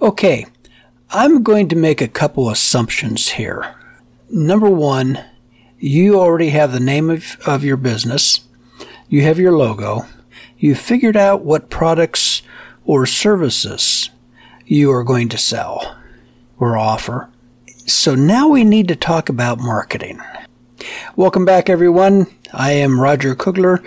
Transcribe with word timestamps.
Okay, 0.00 0.46
I'm 1.10 1.42
going 1.42 1.66
to 1.70 1.76
make 1.76 2.00
a 2.00 2.06
couple 2.06 2.50
assumptions 2.50 3.30
here. 3.30 3.74
Number 4.30 4.70
one, 4.70 5.24
you 5.76 6.20
already 6.20 6.50
have 6.50 6.70
the 6.70 6.78
name 6.78 7.10
of, 7.10 7.36
of 7.44 7.64
your 7.64 7.76
business, 7.76 8.42
you 9.08 9.22
have 9.22 9.40
your 9.40 9.56
logo, 9.56 10.06
you've 10.56 10.78
figured 10.78 11.16
out 11.16 11.42
what 11.42 11.68
products 11.68 12.42
or 12.84 13.06
services 13.06 14.10
you 14.66 14.92
are 14.92 15.02
going 15.02 15.28
to 15.30 15.38
sell 15.38 15.98
or 16.60 16.76
offer. 16.76 17.28
So 17.88 18.14
now 18.14 18.46
we 18.46 18.62
need 18.62 18.86
to 18.88 18.96
talk 18.96 19.28
about 19.28 19.58
marketing. 19.58 20.20
Welcome 21.16 21.44
back, 21.44 21.68
everyone. 21.68 22.28
I 22.52 22.70
am 22.70 23.00
Roger 23.00 23.34
Kugler. 23.34 23.82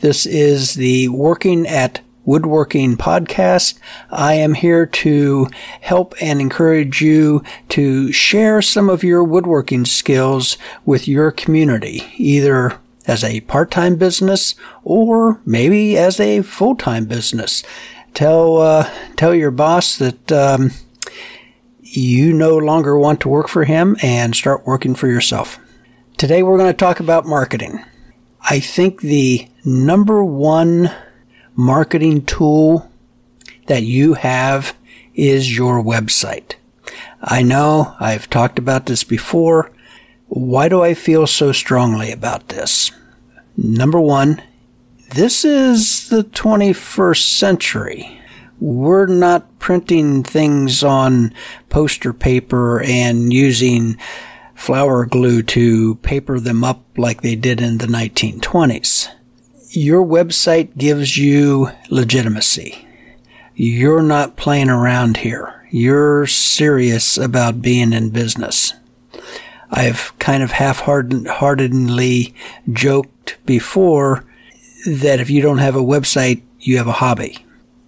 This 0.00 0.26
is 0.26 0.74
the 0.74 1.08
Working 1.08 1.66
at 1.66 2.02
Woodworking 2.24 2.96
podcast. 2.96 3.78
I 4.10 4.34
am 4.34 4.54
here 4.54 4.86
to 4.86 5.48
help 5.80 6.14
and 6.20 6.40
encourage 6.40 7.00
you 7.00 7.42
to 7.70 8.12
share 8.12 8.62
some 8.62 8.88
of 8.88 9.04
your 9.04 9.22
woodworking 9.22 9.84
skills 9.84 10.56
with 10.84 11.06
your 11.06 11.30
community, 11.30 12.02
either 12.16 12.78
as 13.06 13.22
a 13.22 13.40
part-time 13.42 13.96
business 13.96 14.54
or 14.82 15.40
maybe 15.44 15.98
as 15.98 16.18
a 16.18 16.42
full-time 16.42 17.04
business. 17.04 17.62
Tell 18.14 18.58
uh, 18.58 18.90
tell 19.16 19.34
your 19.34 19.50
boss 19.50 19.98
that 19.98 20.32
um, 20.32 20.70
you 21.80 22.32
no 22.32 22.56
longer 22.56 22.98
want 22.98 23.20
to 23.20 23.28
work 23.28 23.48
for 23.48 23.64
him 23.64 23.96
and 24.02 24.34
start 24.34 24.66
working 24.66 24.94
for 24.94 25.08
yourself. 25.08 25.58
Today 26.16 26.42
we're 26.42 26.58
going 26.58 26.70
to 26.70 26.76
talk 26.76 27.00
about 27.00 27.26
marketing. 27.26 27.84
I 28.40 28.60
think 28.60 29.00
the 29.00 29.48
number 29.64 30.24
one 30.24 30.94
marketing 31.54 32.24
tool 32.24 32.90
that 33.66 33.82
you 33.82 34.14
have 34.14 34.76
is 35.14 35.56
your 35.56 35.82
website. 35.82 36.54
I 37.22 37.42
know 37.42 37.94
I've 38.00 38.28
talked 38.28 38.58
about 38.58 38.86
this 38.86 39.04
before. 39.04 39.70
Why 40.28 40.68
do 40.68 40.82
I 40.82 40.94
feel 40.94 41.26
so 41.26 41.52
strongly 41.52 42.10
about 42.10 42.48
this? 42.48 42.90
Number 43.56 44.00
one, 44.00 44.42
this 45.10 45.44
is 45.44 46.08
the 46.08 46.24
21st 46.24 47.22
century. 47.22 48.20
We're 48.60 49.06
not 49.06 49.58
printing 49.58 50.22
things 50.24 50.82
on 50.82 51.32
poster 51.68 52.12
paper 52.12 52.82
and 52.82 53.32
using 53.32 53.96
flour 54.54 55.06
glue 55.06 55.42
to 55.42 55.96
paper 55.96 56.40
them 56.40 56.64
up 56.64 56.82
like 56.96 57.22
they 57.22 57.36
did 57.36 57.60
in 57.60 57.78
the 57.78 57.86
1920s 57.86 59.08
your 59.76 60.04
website 60.04 60.76
gives 60.78 61.16
you 61.16 61.70
legitimacy. 61.90 62.86
You're 63.54 64.02
not 64.02 64.36
playing 64.36 64.70
around 64.70 65.18
here. 65.18 65.66
You're 65.70 66.26
serious 66.26 67.16
about 67.16 67.62
being 67.62 67.92
in 67.92 68.10
business. 68.10 68.74
I've 69.70 70.16
kind 70.20 70.42
of 70.42 70.52
half-heartedly 70.52 72.34
joked 72.72 73.36
before 73.44 74.24
that 74.86 75.18
if 75.18 75.30
you 75.30 75.42
don't 75.42 75.58
have 75.58 75.74
a 75.74 75.80
website, 75.80 76.42
you 76.60 76.78
have 76.78 76.86
a 76.86 76.92
hobby. 76.92 77.44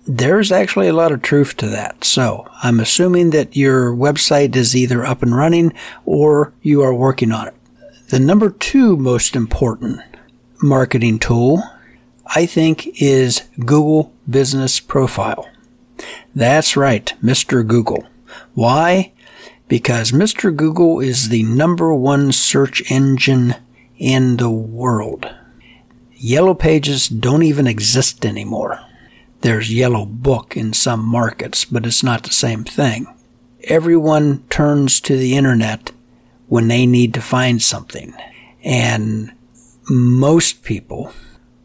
There's 0.08 0.50
actually 0.50 0.88
a 0.88 0.92
lot 0.92 1.12
of 1.12 1.22
truth 1.22 1.56
to 1.58 1.68
that. 1.68 2.02
So 2.04 2.48
I'm 2.62 2.80
assuming 2.80 3.30
that 3.30 3.56
your 3.56 3.92
website 3.92 4.56
is 4.56 4.74
either 4.74 5.04
up 5.04 5.22
and 5.22 5.36
running 5.36 5.72
or 6.04 6.52
you 6.62 6.82
are 6.82 6.94
working 6.94 7.30
on 7.32 7.48
it. 7.48 7.54
The 8.08 8.18
number 8.18 8.50
two 8.50 8.96
most 8.96 9.36
important 9.36 10.00
marketing 10.62 11.18
tool 11.18 11.62
I 12.34 12.46
think, 12.46 13.00
is 13.00 13.42
Google 13.58 14.12
Business 14.28 14.80
Profile. 14.80 15.48
That's 16.34 16.76
right, 16.76 17.12
Mr. 17.22 17.66
Google. 17.66 18.06
Why? 18.54 19.12
Because 19.68 20.12
Mr. 20.12 20.54
Google 20.54 21.00
is 21.00 21.28
the 21.28 21.42
number 21.42 21.94
one 21.94 22.32
search 22.32 22.90
engine 22.90 23.54
in 23.98 24.36
the 24.36 24.50
world. 24.50 25.28
Yellow 26.12 26.54
pages 26.54 27.08
don't 27.08 27.42
even 27.42 27.66
exist 27.66 28.24
anymore. 28.24 28.80
There's 29.40 29.72
yellow 29.72 30.06
book 30.06 30.56
in 30.56 30.72
some 30.72 31.04
markets, 31.04 31.64
but 31.64 31.86
it's 31.86 32.02
not 32.02 32.22
the 32.24 32.32
same 32.32 32.64
thing. 32.64 33.06
Everyone 33.64 34.44
turns 34.48 35.00
to 35.02 35.16
the 35.16 35.36
internet 35.36 35.92
when 36.48 36.68
they 36.68 36.86
need 36.86 37.14
to 37.14 37.20
find 37.20 37.62
something. 37.62 38.14
And 38.62 39.32
most 39.88 40.62
people 40.62 41.12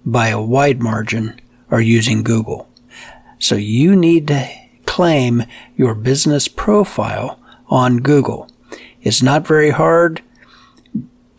by 0.06 0.30
a 0.30 0.42
wide 0.42 0.82
margin 0.82 1.40
are 1.70 1.82
using 1.82 2.24
Google. 2.24 2.70
So 3.40 3.56
you 3.56 3.96
need 3.96 4.28
to 4.28 4.48
claim 4.86 5.44
your 5.76 5.96
business 5.96 6.48
profile 6.48 7.40
on 7.68 7.98
Google. 7.98 8.50
It's 9.02 9.22
not 9.22 9.48
very 9.48 9.72
hard. 9.72 10.22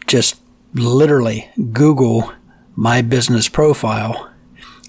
Just 0.06 0.40
literally 0.74 1.50
Google 1.72 2.32
my 2.74 3.02
business 3.02 3.48
profile 3.48 4.30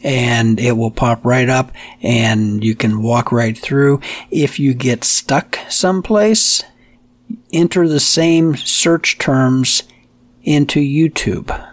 and 0.01 0.59
it 0.59 0.73
will 0.73 0.91
pop 0.91 1.23
right 1.25 1.49
up 1.49 1.71
and 2.01 2.63
you 2.63 2.75
can 2.75 3.01
walk 3.01 3.31
right 3.31 3.57
through. 3.57 4.01
If 4.31 4.59
you 4.59 4.73
get 4.73 5.03
stuck 5.03 5.59
someplace, 5.69 6.63
enter 7.51 7.87
the 7.87 7.99
same 7.99 8.55
search 8.55 9.17
terms 9.17 9.83
into 10.43 10.79
YouTube 10.79 11.72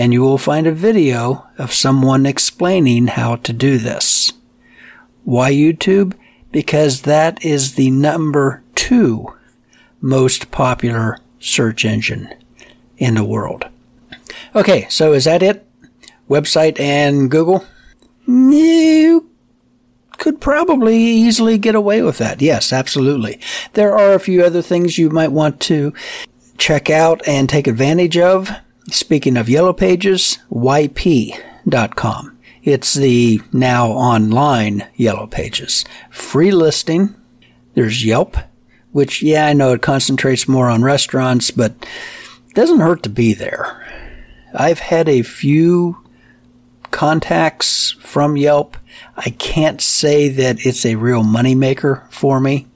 and 0.00 0.14
you 0.14 0.22
will 0.22 0.38
find 0.38 0.66
a 0.66 0.72
video 0.72 1.46
of 1.58 1.74
someone 1.74 2.24
explaining 2.24 3.06
how 3.06 3.36
to 3.36 3.52
do 3.52 3.76
this. 3.76 4.32
Why 5.24 5.52
YouTube? 5.52 6.14
Because 6.50 7.02
that 7.02 7.44
is 7.44 7.74
the 7.74 7.90
number 7.90 8.62
two 8.74 9.34
most 10.00 10.50
popular 10.50 11.18
search 11.38 11.84
engine 11.84 12.32
in 12.96 13.14
the 13.14 13.24
world. 13.24 13.66
Okay, 14.54 14.86
so 14.88 15.12
is 15.12 15.24
that 15.24 15.42
it? 15.42 15.66
Website 16.30 16.80
and 16.80 17.30
Google? 17.30 17.66
You 18.26 19.28
could 20.16 20.40
probably 20.40 20.96
easily 20.96 21.58
get 21.58 21.74
away 21.74 22.00
with 22.00 22.16
that. 22.16 22.40
Yes, 22.40 22.72
absolutely. 22.72 23.38
There 23.74 23.94
are 23.94 24.14
a 24.14 24.20
few 24.20 24.42
other 24.42 24.62
things 24.62 24.96
you 24.96 25.10
might 25.10 25.30
want 25.30 25.60
to 25.60 25.92
check 26.56 26.88
out 26.88 27.20
and 27.28 27.50
take 27.50 27.66
advantage 27.66 28.16
of. 28.16 28.50
Speaking 28.90 29.36
of 29.36 29.48
Yellow 29.48 29.72
Pages, 29.72 30.38
YP.com. 30.50 32.38
It's 32.64 32.94
the 32.94 33.40
now 33.52 33.86
online 33.88 34.88
Yellow 34.96 35.28
Pages. 35.28 35.84
Free 36.10 36.50
listing. 36.50 37.14
There's 37.74 38.04
Yelp, 38.04 38.36
which, 38.90 39.22
yeah, 39.22 39.46
I 39.46 39.52
know 39.52 39.72
it 39.72 39.82
concentrates 39.82 40.48
more 40.48 40.68
on 40.68 40.82
restaurants, 40.82 41.52
but 41.52 41.72
it 42.48 42.54
doesn't 42.54 42.80
hurt 42.80 43.04
to 43.04 43.08
be 43.08 43.32
there. 43.32 43.86
I've 44.52 44.80
had 44.80 45.08
a 45.08 45.22
few 45.22 45.98
contacts 46.90 47.92
from 48.00 48.36
Yelp. 48.36 48.76
I 49.16 49.30
can't 49.30 49.80
say 49.80 50.28
that 50.30 50.66
it's 50.66 50.84
a 50.84 50.96
real 50.96 51.22
moneymaker 51.22 52.10
for 52.10 52.40
me, 52.40 52.66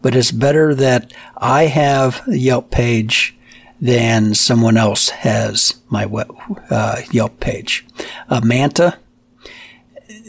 but 0.00 0.14
it's 0.14 0.30
better 0.30 0.76
that 0.76 1.12
I 1.36 1.64
have 1.64 2.22
a 2.28 2.36
Yelp 2.36 2.70
page 2.70 3.35
than 3.80 4.34
someone 4.34 4.76
else 4.76 5.10
has 5.10 5.74
my 5.88 6.04
uh, 6.70 7.02
Yelp 7.10 7.40
page. 7.40 7.86
Uh, 8.28 8.40
Manta, 8.42 8.98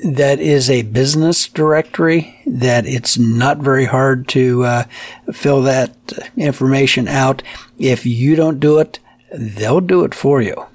that 0.03 0.39
is 0.39 0.69
a 0.69 0.83
business 0.83 1.47
directory 1.47 2.39
that 2.45 2.85
it's 2.85 3.17
not 3.17 3.57
very 3.59 3.85
hard 3.85 4.27
to 4.29 4.63
uh, 4.63 4.83
fill 5.31 5.61
that 5.63 5.95
information 6.35 7.07
out. 7.07 7.41
If 7.77 8.05
you 8.05 8.35
don't 8.35 8.59
do 8.59 8.79
it, 8.79 8.99
they'll 9.33 9.81
do 9.81 10.03
it 10.03 10.13
for 10.13 10.41
you. 10.41 10.65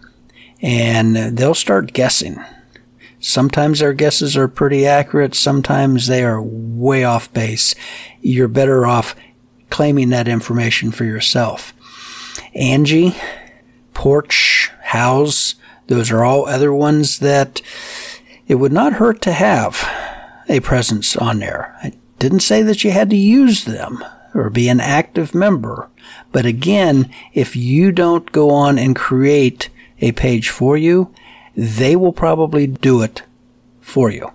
And 0.61 1.37
they'll 1.37 1.55
start 1.55 1.93
guessing. 1.93 2.43
Sometimes 3.21 3.79
their 3.79 3.93
guesses 3.93 4.37
are 4.37 4.49
pretty 4.49 4.87
accurate. 4.87 5.35
Sometimes 5.35 6.07
they 6.07 6.25
are 6.25 6.43
way 6.43 7.05
off 7.05 7.33
base. 7.33 7.75
You're 8.21 8.49
better 8.49 8.87
off 8.87 9.15
claiming 9.71 10.11
that 10.11 10.29
information 10.29 10.91
for 10.91 11.05
yourself. 11.05 11.73
Angie, 12.55 13.17
Porch, 13.95 14.71
Houzz. 14.87 15.55
those 15.87 16.11
are 16.11 16.25
all 16.25 16.47
other 16.47 16.73
ones 16.73 17.19
that 17.21 17.63
it 18.47 18.57
would 18.57 18.73
not 18.73 18.95
hurt 18.95 19.21
to 19.23 19.33
have 19.33 19.89
a 20.49 20.61
presence 20.61 21.17
on 21.17 21.39
there. 21.39 21.77
I 21.83 21.93
didn't 22.19 22.41
say 22.41 22.63
that 22.63 22.85
you 22.85 22.91
had 22.91 23.11
to 23.11 23.17
use 23.17 23.65
them 23.65 24.05
or 24.35 24.51
be 24.51 24.69
an 24.69 24.81
active 24.81 25.35
member. 25.35 25.89
But 26.31 26.47
again, 26.47 27.13
if 27.33 27.57
you 27.57 27.93
don't 27.93 28.31
go 28.33 28.51
on 28.51 28.79
and 28.79 28.97
create 28.97 29.69
a 30.01 30.13
page 30.13 30.49
for 30.49 30.77
you, 30.77 31.13
they 31.57 31.97
will 31.97 32.13
probably 32.13 32.67
do 32.67 33.03
it 33.03 33.23
for 33.81 34.11
you. 34.11 34.31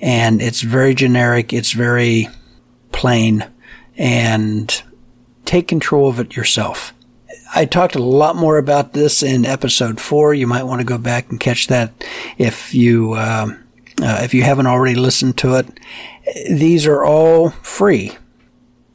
And 0.00 0.40
it's 0.40 0.62
very 0.62 0.94
generic. 0.94 1.52
It's 1.52 1.72
very 1.72 2.28
plain 2.92 3.44
and 3.96 4.82
take 5.44 5.68
control 5.68 6.08
of 6.08 6.20
it 6.20 6.36
yourself. 6.36 6.94
I 7.54 7.64
talked 7.64 7.96
a 7.96 8.02
lot 8.02 8.36
more 8.36 8.58
about 8.58 8.92
this 8.92 9.22
in 9.22 9.44
episode 9.44 10.00
four. 10.00 10.34
You 10.34 10.46
might 10.46 10.64
want 10.64 10.80
to 10.80 10.86
go 10.86 10.98
back 10.98 11.30
and 11.30 11.40
catch 11.40 11.66
that 11.66 11.92
if 12.38 12.74
you 12.74 13.14
um, 13.14 13.58
Uh, 14.02 14.20
if 14.22 14.32
you 14.32 14.42
haven't 14.42 14.66
already 14.66 14.94
listened 14.94 15.36
to 15.36 15.56
it, 15.56 15.66
these 16.48 16.86
are 16.86 17.04
all 17.04 17.50
free 17.62 18.12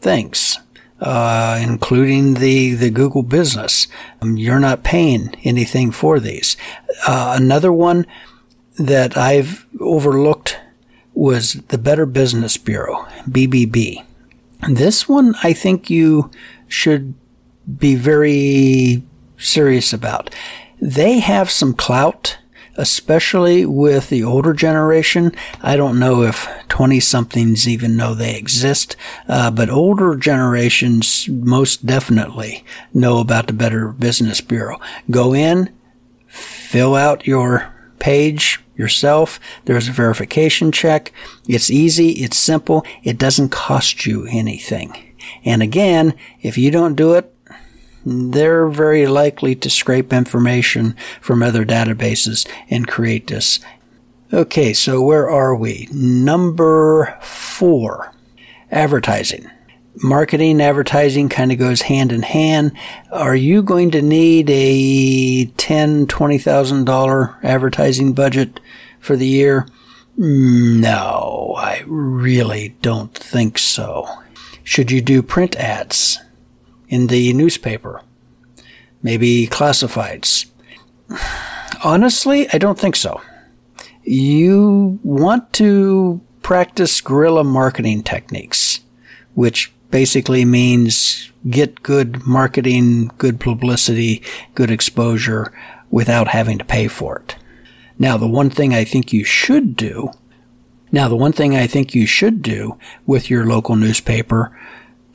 things, 0.01 0.57
uh, 0.99 1.59
including 1.61 2.35
the, 2.35 2.73
the 2.73 2.89
Google 2.89 3.21
business. 3.21 3.87
Um, 4.21 4.35
you're 4.35 4.59
not 4.59 4.83
paying 4.83 5.35
anything 5.43 5.91
for 5.91 6.19
these. 6.19 6.57
Uh, 7.07 7.35
another 7.37 7.71
one 7.71 8.07
that 8.79 9.15
I've 9.15 9.67
overlooked 9.79 10.57
was 11.13 11.53
the 11.67 11.77
Better 11.77 12.07
Business 12.07 12.57
Bureau, 12.57 13.05
BBB. 13.29 14.03
This 14.67 15.07
one 15.07 15.35
I 15.43 15.53
think 15.53 15.89
you 15.89 16.31
should 16.67 17.13
be 17.77 17.95
very 17.95 19.03
serious 19.37 19.93
about. 19.93 20.33
They 20.81 21.19
have 21.19 21.49
some 21.49 21.73
clout, 21.73 22.37
especially 22.77 23.65
with 23.65 24.09
the 24.09 24.23
older 24.23 24.53
generation. 24.53 25.31
I 25.61 25.77
don't 25.77 25.99
know 25.99 26.23
if 26.23 26.47
20 26.69 26.99
somethings 26.99 27.67
even 27.67 27.95
know 27.95 28.13
they 28.13 28.35
exist, 28.35 28.95
uh, 29.27 29.51
but 29.51 29.69
older 29.69 30.15
generations 30.15 31.27
most 31.29 31.85
definitely 31.85 32.63
know 32.93 33.19
about 33.19 33.47
the 33.47 33.53
Better 33.53 33.89
Business 33.89 34.41
Bureau. 34.41 34.79
Go 35.09 35.33
in, 35.33 35.73
fill 36.27 36.95
out 36.95 37.25
your 37.25 37.73
page 37.99 38.59
yourself. 38.75 39.39
There's 39.65 39.87
a 39.87 39.93
verification 39.93 40.71
check. 40.71 41.13
It's 41.47 41.71
easy. 41.71 42.11
It's 42.11 42.37
simple. 42.37 42.85
It 43.03 43.17
doesn't 43.17 43.49
cost 43.49 44.05
you 44.05 44.27
anything. 44.29 45.15
And 45.43 45.63
again, 45.63 46.13
if 46.41 46.57
you 46.57 46.71
don't 46.71 46.95
do 46.95 47.13
it, 47.13 47.34
they're 48.05 48.67
very 48.67 49.07
likely 49.07 49.55
to 49.55 49.69
scrape 49.69 50.13
information 50.13 50.95
from 51.21 51.41
other 51.41 51.65
databases 51.65 52.47
and 52.69 52.87
create 52.87 53.27
this. 53.27 53.59
Okay, 54.31 54.73
so 54.73 55.01
where 55.01 55.29
are 55.29 55.55
we? 55.55 55.87
Number 55.91 57.17
four, 57.21 58.13
advertising. 58.71 59.49
Marketing, 60.03 60.59
advertising 60.61 61.29
kind 61.29 61.51
of 61.53 61.57
goes 61.57 61.83
hand 61.83 62.11
in 62.11 62.21
hand. 62.21 62.73
Are 63.11 63.35
you 63.35 63.63
going 63.63 63.91
to 63.91 64.01
need 64.01 64.49
a 64.49 65.45
ten, 65.57 66.05
twenty 66.07 66.37
thousand 66.37 66.83
dollar 66.85 67.37
advertising 67.41 68.13
budget 68.13 68.59
for 68.99 69.15
the 69.15 69.27
year? 69.27 69.67
No, 70.17 71.55
I 71.57 71.83
really 71.87 72.75
don't 72.81 73.13
think 73.13 73.57
so. 73.57 74.07
Should 74.63 74.91
you 74.91 75.01
do 75.01 75.21
print 75.21 75.55
ads? 75.55 76.19
In 76.95 77.07
the 77.07 77.33
newspaper, 77.33 78.01
maybe 79.03 79.47
classifieds. 79.47 80.45
Honestly, 81.83 82.47
I 82.53 82.57
don't 82.57 82.79
think 82.79 82.95
so. 82.95 83.21
You 84.03 84.97
want 85.03 85.51
to 85.53 86.21
practice 86.41 87.01
guerrilla 87.01 87.43
marketing 87.43 88.03
techniques, 88.03 88.79
which 89.33 89.73
basically 89.91 90.45
means 90.45 91.31
get 91.49 91.83
good 91.83 92.25
marketing, 92.25 93.11
good 93.17 93.41
publicity, 93.41 94.23
good 94.53 94.71
exposure 94.71 95.51
without 95.91 96.29
having 96.29 96.57
to 96.59 96.65
pay 96.65 96.87
for 96.87 97.17
it. 97.19 97.35
Now, 97.99 98.15
the 98.15 98.27
one 98.27 98.49
thing 98.49 98.73
I 98.73 98.85
think 98.85 99.11
you 99.11 99.25
should 99.25 99.75
do, 99.75 100.11
now 100.93 101.09
the 101.09 101.15
one 101.17 101.33
thing 101.33 101.55
I 101.55 101.67
think 101.67 101.93
you 101.93 102.05
should 102.05 102.41
do 102.41 102.77
with 103.05 103.29
your 103.29 103.45
local 103.45 103.75
newspaper 103.75 104.57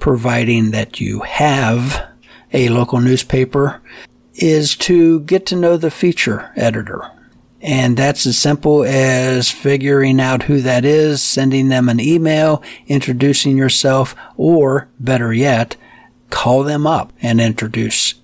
providing 0.01 0.73
that 0.73 1.01
you 1.01 1.21
have 1.21 2.09
a 2.53 2.69
local 2.69 3.01
newspaper, 3.01 3.81
is 4.35 4.75
to 4.75 5.21
get 5.21 5.47
to 5.47 5.55
know 5.55 5.77
the 5.77 5.91
feature 5.91 6.51
editor. 6.57 7.09
And 7.63 7.97
that's 7.97 8.27
as 8.27 8.39
simple 8.39 8.85
as 8.85 9.51
figuring 9.51 10.19
out 10.19 10.45
who 10.45 10.63
that 10.63 10.85
is, 10.85 11.23
sending 11.23 11.69
them 11.69 11.89
an 11.89 12.01
email, 12.01 12.63
introducing 12.87 13.57
yourself, 13.57 14.15
or 14.37 14.89
better 14.99 15.33
yet, 15.33 15.77
call 16.31 16.63
them 16.65 16.87
up 16.87 17.13
and 17.21 17.41
introduce 17.41 18.15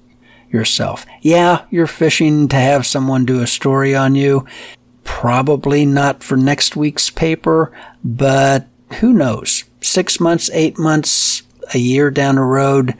yourself. 0.50 1.04
Yeah, 1.20 1.66
you're 1.70 1.86
fishing 1.86 2.48
to 2.48 2.56
have 2.56 2.86
someone 2.86 3.26
do 3.26 3.42
a 3.42 3.46
story 3.46 3.94
on 3.94 4.14
you. 4.14 4.46
Probably 5.04 5.84
not 5.84 6.24
for 6.24 6.36
next 6.36 6.74
week's 6.74 7.10
paper, 7.10 7.72
but 8.02 8.66
who 9.00 9.12
knows? 9.12 9.64
Six 9.82 10.18
months, 10.18 10.48
eight 10.52 10.78
months, 10.78 11.42
a 11.74 11.78
year 11.78 12.10
down 12.10 12.36
the 12.36 12.42
road, 12.42 12.94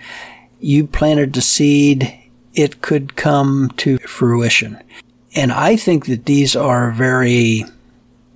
you 0.60 0.86
planted 0.86 1.32
the 1.32 1.42
seed, 1.42 2.18
it 2.54 2.80
could 2.80 3.16
come 3.16 3.70
to 3.76 3.98
fruition. 3.98 4.82
And 5.34 5.52
I 5.52 5.76
think 5.76 6.06
that 6.06 6.24
these 6.24 6.56
are 6.56 6.88
a 6.88 6.94
very 6.94 7.64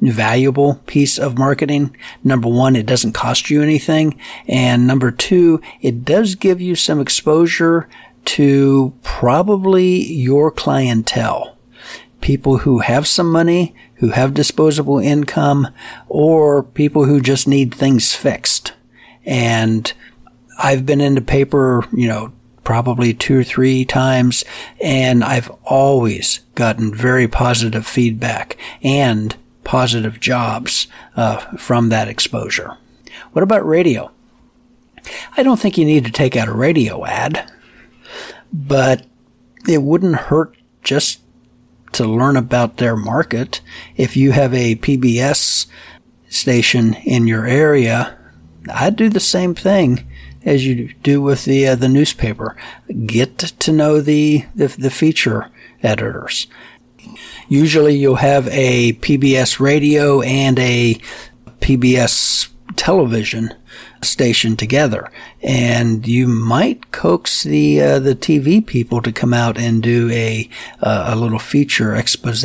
valuable 0.01 0.77
piece 0.87 1.19
of 1.19 1.39
marketing. 1.39 1.97
Number 2.25 2.49
one, 2.49 2.77
it 2.77 2.87
doesn't 2.87 3.13
cost 3.13 3.51
you 3.51 3.63
anything. 3.63 4.19
And 4.47 4.87
number 4.87 5.11
two, 5.11 5.61
it 5.81 6.05
does 6.05 6.35
give 6.35 6.61
you 6.61 6.75
some 6.75 7.01
exposure 7.01 7.89
to 8.27 8.93
probably 9.03 10.05
your 10.05 10.51
clientele. 10.51 11.57
People 12.21 12.59
who 12.59 12.81
have 12.81 13.07
some 13.07 13.31
money, 13.31 13.75
who 13.95 14.11
have 14.11 14.35
disposable 14.35 14.99
income, 14.99 15.69
or 16.09 16.63
people 16.63 17.07
who 17.07 17.21
just 17.21 17.49
need 17.49 17.75
things 17.75 18.15
fixed. 18.15 18.75
And 19.25 19.93
I've 20.63 20.85
been 20.85 21.01
into 21.01 21.23
paper, 21.23 21.87
you 21.93 22.07
know, 22.07 22.33
probably 22.65 23.15
two 23.15 23.39
or 23.39 23.45
three 23.45 23.85
times, 23.87 24.45
and 24.81 25.25
I've 25.25 25.51
always 25.65 26.41
gotten 26.55 26.95
very 26.95 27.27
positive 27.27 27.87
feedback 27.87 28.59
and 28.83 29.35
positive 29.65 30.21
jobs 30.21 30.87
uh, 31.17 31.39
from 31.57 31.89
that 31.89 32.09
exposure. 32.09 32.77
What 33.33 33.43
about 33.43 33.67
radio? 33.67 34.11
I 35.37 35.43
don't 35.43 35.59
think 35.59 35.79
you 35.79 35.87
need 35.87 36.05
to 36.05 36.13
take 36.13 36.37
out 36.37 36.49
a 36.49 36.53
radio 36.53 37.07
ad, 37.07 37.51
but 38.53 39.07
it 39.67 39.83
wouldn't 39.83 40.17
hurt 40.17 40.55
just 40.83 41.21
to 41.93 42.05
learn 42.05 42.37
about 42.37 42.77
their 42.77 42.97
market. 42.97 43.63
If 43.97 44.15
you 44.17 44.33
have 44.33 44.53
a 44.53 44.77
PBS 44.77 45.67
station 46.29 46.95
in 46.95 47.27
your 47.27 47.47
area, 47.47 48.19
I'd 48.73 48.97
do 48.97 49.09
the 49.09 49.21
same 49.21 49.55
thing 49.55 50.07
as 50.45 50.67
you 50.67 50.95
do 51.03 51.21
with 51.21 51.45
the 51.45 51.69
uh, 51.69 51.75
the 51.75 51.89
newspaper. 51.89 52.57
Get 53.07 53.39
to 53.39 53.73
know 53.73 54.01
the, 54.01 54.45
the 54.55 54.69
the 54.69 54.91
feature 54.91 55.51
editors. 55.83 56.47
Usually, 57.49 57.97
you'll 57.97 58.17
have 58.17 58.47
a 58.49 58.93
PBS 58.95 59.59
radio 59.59 60.21
and 60.21 60.59
a 60.59 61.01
PBS 61.61 62.49
television 62.77 63.55
station 64.03 64.57
together, 64.57 65.11
and 65.43 66.07
you 66.07 66.27
might 66.29 66.93
coax 66.93 67.43
the 67.43 67.81
uh, 67.81 67.99
the 67.99 68.15
TV 68.15 68.65
people 68.65 69.03
to 69.03 69.13
come 69.13 69.35
out 69.35 69.59
and 69.59 69.83
do 69.83 70.11
a 70.11 70.49
uh, 70.81 71.07
a 71.09 71.17
little 71.17 71.39
feature 71.39 71.95
expose 71.95 72.45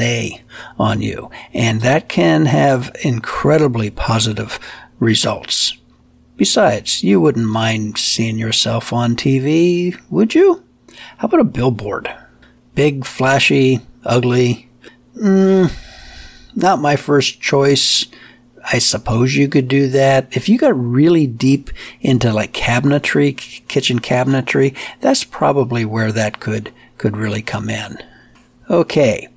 on 0.80 1.02
you, 1.02 1.30
and 1.54 1.82
that 1.82 2.10
can 2.10 2.46
have 2.48 2.96
incredibly 3.04 3.90
positive 3.90 4.60
results. 5.00 5.78
Besides, 6.38 7.02
you 7.04 7.22
wouldn't 7.22 7.48
mind 7.48 7.98
seeing 7.98 8.38
yourself 8.38 8.92
on 8.92 9.16
TV, 9.16 9.98
would 10.10 10.36
you? 10.36 10.64
How 11.18 11.28
about 11.28 11.40
a 11.40 11.46
billboard? 11.46 12.14
Big, 12.74 13.06
flashy, 13.06 13.80
ugly. 14.04 14.70
Mm, 15.18 15.72
not 16.54 16.82
my 16.82 16.98
first 16.98 17.40
choice. 17.40 18.08
I 18.70 18.80
suppose 18.80 19.36
you 19.36 19.48
could 19.48 19.70
do 19.70 19.88
that. 19.90 20.28
If 20.36 20.50
you 20.50 20.58
got 20.58 20.78
really 20.78 21.26
deep 21.26 21.70
into 22.02 22.34
like 22.34 22.52
cabinetry, 22.52 23.38
kitchen 23.68 24.00
cabinetry, 24.00 24.76
that's 25.00 25.24
probably 25.24 25.86
where 25.86 26.12
that 26.12 26.42
could, 26.42 26.74
could 26.98 27.16
really 27.16 27.44
come 27.44 27.70
in. 27.70 27.98
Okay. 28.70 29.30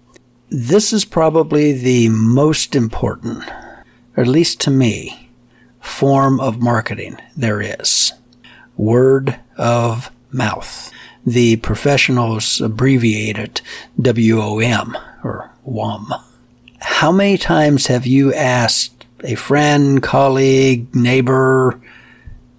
This 0.50 0.92
is 0.92 1.04
probably 1.04 1.72
the 1.72 2.08
most 2.08 2.74
important, 2.74 3.44
or 4.16 4.22
at 4.22 4.26
least 4.26 4.60
to 4.62 4.70
me 4.70 5.27
form 5.80 6.40
of 6.40 6.60
marketing 6.60 7.18
there 7.36 7.60
is. 7.60 8.12
Word 8.76 9.38
of 9.56 10.10
mouth. 10.30 10.92
The 11.26 11.56
professionals 11.56 12.60
abbreviate 12.60 13.38
it 13.38 13.62
WOM 13.96 14.96
or 15.24 15.50
WOM. 15.64 16.14
How 16.80 17.12
many 17.12 17.36
times 17.36 17.88
have 17.88 18.06
you 18.06 18.32
asked 18.32 19.06
a 19.24 19.34
friend, 19.34 20.02
colleague, 20.02 20.94
neighbor, 20.94 21.80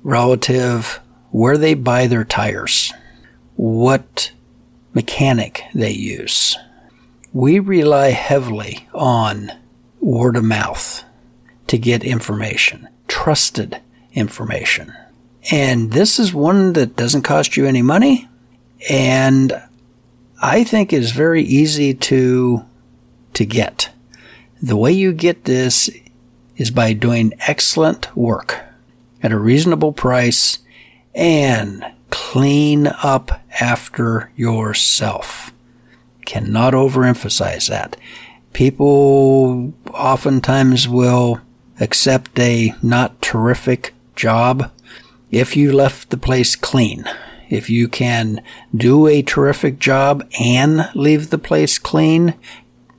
relative 0.03 0.99
where 1.31 1.57
they 1.57 1.73
buy 1.73 2.07
their 2.07 2.25
tires? 2.25 2.93
What 3.55 4.31
mechanic 4.93 5.63
they 5.73 5.91
use? 5.91 6.57
We 7.33 7.59
rely 7.59 8.09
heavily 8.09 8.87
on 8.93 9.51
word 10.01 10.35
of 10.35 10.43
mouth 10.43 11.03
to 11.67 11.77
get 11.77 12.03
information 12.03 12.87
trusted 13.09 13.81
information. 14.13 14.93
And 15.51 15.91
this 15.91 16.19
is 16.19 16.33
one 16.33 16.73
that 16.73 16.95
doesn't 16.95 17.23
cost 17.23 17.57
you 17.57 17.65
any 17.65 17.81
money 17.81 18.29
and 18.89 19.61
I 20.41 20.63
think 20.63 20.93
is 20.93 21.11
very 21.11 21.43
easy 21.43 21.93
to 21.93 22.65
to 23.33 23.45
get. 23.45 23.89
The 24.61 24.77
way 24.77 24.91
you 24.91 25.11
get 25.13 25.45
this 25.45 25.89
is 26.55 26.71
by 26.71 26.93
doing 26.93 27.33
excellent 27.47 28.15
work 28.15 28.61
at 29.21 29.31
a 29.31 29.39
reasonable 29.39 29.93
price 29.93 30.59
and 31.13 31.85
clean 32.09 32.87
up 32.87 33.41
after 33.59 34.31
yourself. 34.35 35.51
Cannot 36.25 36.73
overemphasize 36.73 37.67
that. 37.69 37.97
People 38.53 39.73
oftentimes 39.93 40.87
will 40.87 41.41
accept 41.79 42.37
a 42.39 42.73
not 42.81 43.21
terrific 43.21 43.93
job 44.15 44.71
if 45.31 45.55
you 45.55 45.71
left 45.71 46.09
the 46.09 46.17
place 46.17 46.55
clean. 46.55 47.05
If 47.49 47.69
you 47.69 47.87
can 47.87 48.43
do 48.75 49.07
a 49.07 49.21
terrific 49.23 49.79
job 49.79 50.27
and 50.39 50.89
leave 50.93 51.29
the 51.29 51.37
place 51.37 51.79
clean, 51.79 52.35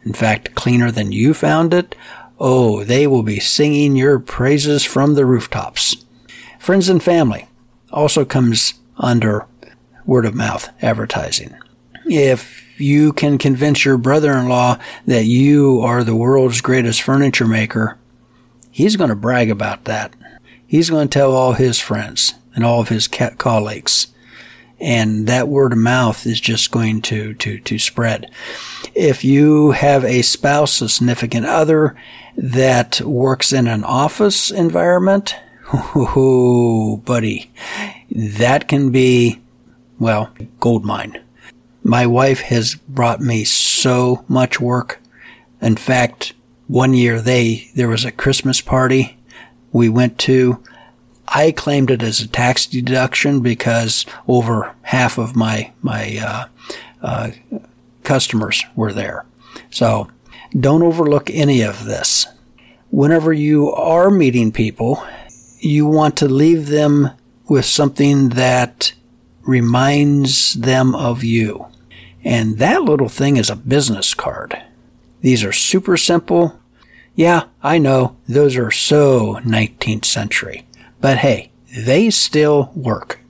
in 0.04 0.12
fact, 0.12 0.54
cleaner 0.54 0.90
than 0.90 1.12
you 1.12 1.34
found 1.34 1.72
it, 1.72 1.94
oh, 2.38 2.82
they 2.84 3.06
will 3.06 3.22
be 3.22 3.38
singing 3.38 3.96
your 3.96 4.18
praises 4.18 4.84
from 4.84 5.14
the 5.14 5.26
rooftops. 5.26 6.04
Friends 6.58 6.88
and 6.88 7.02
family 7.02 7.48
also 7.92 8.24
comes 8.24 8.74
under 8.96 9.46
word 10.04 10.26
of 10.26 10.34
mouth 10.34 10.68
advertising. 10.82 11.54
If 12.06 12.80
you 12.80 13.12
can 13.12 13.38
convince 13.38 13.84
your 13.84 13.98
brother-in-law 13.98 14.78
that 15.06 15.24
you 15.26 15.80
are 15.80 16.02
the 16.02 16.16
world's 16.16 16.60
greatest 16.60 17.02
furniture 17.02 17.46
maker, 17.46 17.98
he's 18.80 18.96
going 18.96 19.10
to 19.10 19.16
brag 19.16 19.50
about 19.50 19.84
that. 19.84 20.14
He's 20.66 20.90
going 20.90 21.08
to 21.08 21.18
tell 21.18 21.32
all 21.32 21.52
his 21.52 21.78
friends 21.78 22.34
and 22.54 22.64
all 22.64 22.80
of 22.80 22.88
his 22.88 23.08
colleagues. 23.08 24.08
And 24.80 25.26
that 25.26 25.48
word 25.48 25.72
of 25.72 25.78
mouth 25.78 26.26
is 26.26 26.40
just 26.40 26.70
going 26.70 27.02
to, 27.02 27.34
to, 27.34 27.58
to 27.60 27.78
spread. 27.78 28.30
If 28.94 29.24
you 29.24 29.72
have 29.72 30.04
a 30.04 30.22
spouse, 30.22 30.80
a 30.80 30.88
significant 30.88 31.46
other 31.46 31.94
that 32.36 33.00
works 33.02 33.52
in 33.52 33.66
an 33.66 33.84
office 33.84 34.50
environment, 34.50 35.36
oh, 35.72 36.96
buddy, 37.04 37.50
that 38.10 38.68
can 38.68 38.90
be, 38.90 39.40
well, 39.98 40.32
gold 40.60 40.84
mine. 40.84 41.22
My 41.82 42.06
wife 42.06 42.40
has 42.42 42.74
brought 42.74 43.20
me 43.20 43.44
so 43.44 44.24
much 44.28 44.60
work. 44.60 45.00
In 45.60 45.76
fact, 45.76 46.32
one 46.70 46.94
year 46.94 47.20
they, 47.20 47.68
there 47.74 47.88
was 47.88 48.04
a 48.04 48.12
Christmas 48.12 48.60
party 48.60 49.18
we 49.72 49.88
went 49.88 50.18
to. 50.18 50.62
I 51.26 51.50
claimed 51.50 51.90
it 51.90 52.00
as 52.00 52.20
a 52.20 52.28
tax 52.28 52.64
deduction 52.64 53.40
because 53.40 54.06
over 54.28 54.76
half 54.82 55.18
of 55.18 55.34
my, 55.34 55.72
my, 55.82 56.18
uh, 56.22 56.46
uh, 57.02 57.30
customers 58.04 58.64
were 58.76 58.92
there. 58.92 59.24
So 59.70 60.10
don't 60.58 60.82
overlook 60.82 61.28
any 61.30 61.62
of 61.62 61.86
this. 61.86 62.26
Whenever 62.90 63.32
you 63.32 63.72
are 63.72 64.10
meeting 64.10 64.52
people, 64.52 65.04
you 65.58 65.86
want 65.86 66.16
to 66.18 66.28
leave 66.28 66.68
them 66.68 67.10
with 67.48 67.64
something 67.64 68.30
that 68.30 68.92
reminds 69.42 70.54
them 70.54 70.94
of 70.94 71.24
you. 71.24 71.66
And 72.22 72.58
that 72.58 72.82
little 72.82 73.08
thing 73.08 73.36
is 73.36 73.50
a 73.50 73.56
business 73.56 74.14
card. 74.14 74.56
These 75.20 75.42
are 75.42 75.52
super 75.52 75.96
simple. 75.96 76.59
Yeah, 77.14 77.44
I 77.62 77.78
know 77.78 78.16
those 78.28 78.56
are 78.56 78.70
so 78.70 79.40
19th 79.44 80.04
century, 80.04 80.66
but 81.00 81.18
hey, 81.18 81.50
they 81.76 82.10
still 82.10 82.72
work. 82.74 83.20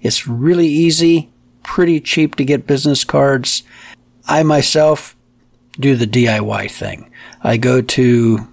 It's 0.00 0.26
really 0.26 0.68
easy, 0.68 1.30
pretty 1.62 2.00
cheap 2.00 2.34
to 2.36 2.44
get 2.44 2.66
business 2.66 3.04
cards. 3.04 3.62
I 4.26 4.42
myself 4.42 5.16
do 5.78 5.96
the 5.96 6.06
DIY 6.06 6.70
thing. 6.70 7.10
I 7.42 7.56
go 7.56 7.80
to 7.80 8.48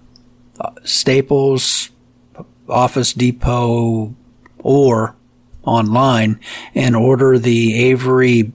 uh, 0.60 0.72
Staples, 0.84 1.90
Office 2.70 3.14
Depot, 3.14 4.16
or 4.60 5.16
online 5.68 6.40
and 6.74 6.96
order 6.96 7.38
the 7.38 7.76
Avery 7.90 8.52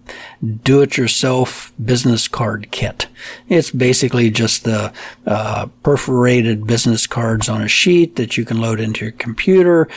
do-it-yourself 0.65 1.73
business 1.85 2.27
card 2.27 2.71
kit. 2.71 3.07
It's 3.49 3.71
basically 3.71 4.31
just 4.31 4.65
the 4.65 4.93
uh, 5.27 5.67
perforated 5.83 6.67
business 6.67 7.07
cards 7.07 7.49
on 7.49 7.61
a 7.61 7.69
sheet 7.69 8.17
that 8.17 8.37
you 8.37 8.45
can 8.45 8.61
load 8.61 8.81
into 8.81 9.05
your 9.05 9.13
computer. 9.13 9.89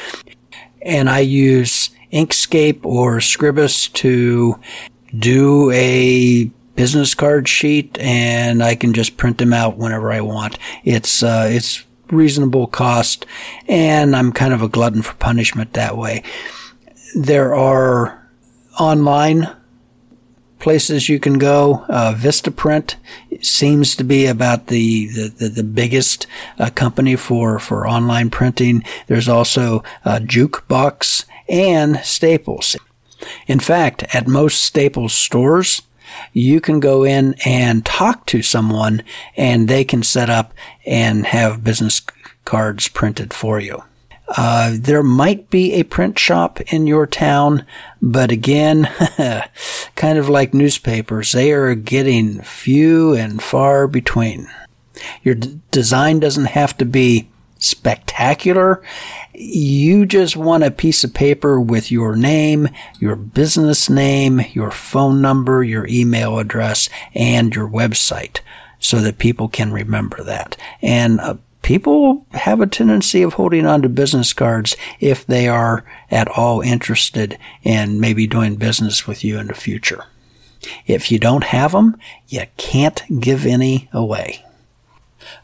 And 0.81 1.09
I 1.09 1.19
use 1.19 1.89
Inkscape 2.11 2.85
or 2.85 3.17
Scribus 3.17 3.91
to 3.93 4.59
do 5.17 5.71
a 5.71 6.51
business 6.75 7.15
card 7.15 7.47
sheet 7.47 7.97
and 7.99 8.61
I 8.61 8.75
can 8.75 8.93
just 8.93 9.15
print 9.15 9.37
them 9.37 9.53
out 9.53 9.77
whenever 9.77 10.11
I 10.11 10.19
want. 10.19 10.57
It's, 10.83 11.23
uh, 11.23 11.47
it's 11.49 11.85
reasonable 12.11 12.67
cost 12.67 13.25
and 13.67 14.15
I'm 14.15 14.31
kind 14.31 14.53
of 14.53 14.61
a 14.61 14.67
glutton 14.67 15.01
for 15.01 15.13
punishment 15.15 15.73
that 15.73 15.97
way. 15.97 16.23
There 17.15 17.55
are 17.55 18.29
online 18.77 19.49
places 20.59 21.07
you 21.07 21.17
can 21.17 21.37
go. 21.37 21.85
Uh, 21.87 22.13
Vistaprint 22.13 22.95
seems 23.41 23.95
to 23.95 24.03
be 24.03 24.25
about 24.25 24.67
the 24.67 25.07
the, 25.07 25.27
the, 25.29 25.47
the 25.47 25.63
biggest 25.63 26.27
uh, 26.59 26.69
company 26.71 27.15
for 27.15 27.57
for 27.57 27.87
online 27.87 28.29
printing. 28.29 28.83
There's 29.07 29.29
also 29.29 29.81
uh, 30.03 30.19
Jukebox 30.23 31.23
and 31.47 31.99
Staples. 31.99 32.75
In 33.47 33.61
fact, 33.61 34.03
at 34.13 34.27
most 34.27 34.61
Staples 34.61 35.13
stores, 35.13 35.83
you 36.33 36.59
can 36.59 36.81
go 36.81 37.05
in 37.05 37.35
and 37.45 37.85
talk 37.85 38.25
to 38.25 38.41
someone, 38.41 39.03
and 39.37 39.69
they 39.69 39.85
can 39.85 40.03
set 40.03 40.29
up 40.29 40.53
and 40.85 41.27
have 41.27 41.63
business 41.63 42.01
cards 42.43 42.89
printed 42.89 43.33
for 43.33 43.61
you. 43.61 43.83
Uh, 44.27 44.75
there 44.79 45.03
might 45.03 45.49
be 45.49 45.73
a 45.73 45.83
print 45.83 46.17
shop 46.17 46.59
in 46.73 46.87
your 46.87 47.05
town, 47.05 47.65
but 48.01 48.31
again, 48.31 48.89
kind 49.95 50.17
of 50.17 50.29
like 50.29 50.53
newspapers, 50.53 51.31
they 51.31 51.51
are 51.51 51.75
getting 51.75 52.41
few 52.41 53.13
and 53.13 53.41
far 53.41 53.87
between. 53.87 54.47
Your 55.23 55.35
d- 55.35 55.59
design 55.71 56.19
doesn't 56.19 56.45
have 56.45 56.75
to 56.77 56.85
be 56.85 57.29
spectacular. 57.59 58.81
You 59.33 60.05
just 60.05 60.35
want 60.35 60.63
a 60.63 60.71
piece 60.71 61.03
of 61.03 61.13
paper 61.13 61.59
with 61.59 61.91
your 61.91 62.15
name, 62.15 62.69
your 62.99 63.15
business 63.15 63.89
name, 63.89 64.41
your 64.53 64.71
phone 64.71 65.21
number, 65.21 65.63
your 65.63 65.87
email 65.87 66.39
address, 66.39 66.89
and 67.13 67.53
your 67.53 67.67
website 67.67 68.39
so 68.79 68.99
that 69.01 69.17
people 69.17 69.47
can 69.47 69.71
remember 69.71 70.23
that. 70.23 70.57
And 70.81 71.19
a 71.19 71.39
people 71.65 72.27
have 72.33 72.61
a 72.61 72.67
tendency 72.67 73.23
of 73.23 73.33
holding 73.33 73.65
on 73.65 73.81
to 73.81 73.89
business 73.89 74.33
cards 74.33 74.77
if 74.99 75.25
they 75.25 75.47
are 75.47 75.83
at 76.11 76.27
all 76.27 76.61
interested 76.61 77.39
in 77.63 77.99
maybe 77.99 78.27
doing 78.27 78.55
business 78.55 79.07
with 79.07 79.23
you 79.23 79.39
in 79.39 79.47
the 79.47 79.55
future. 79.55 80.03
If 80.85 81.11
you 81.11 81.17
don't 81.17 81.45
have 81.45 81.71
them, 81.71 81.97
you 82.27 82.43
can't 82.57 83.01
give 83.19 83.47
any 83.47 83.89
away. 83.91 84.45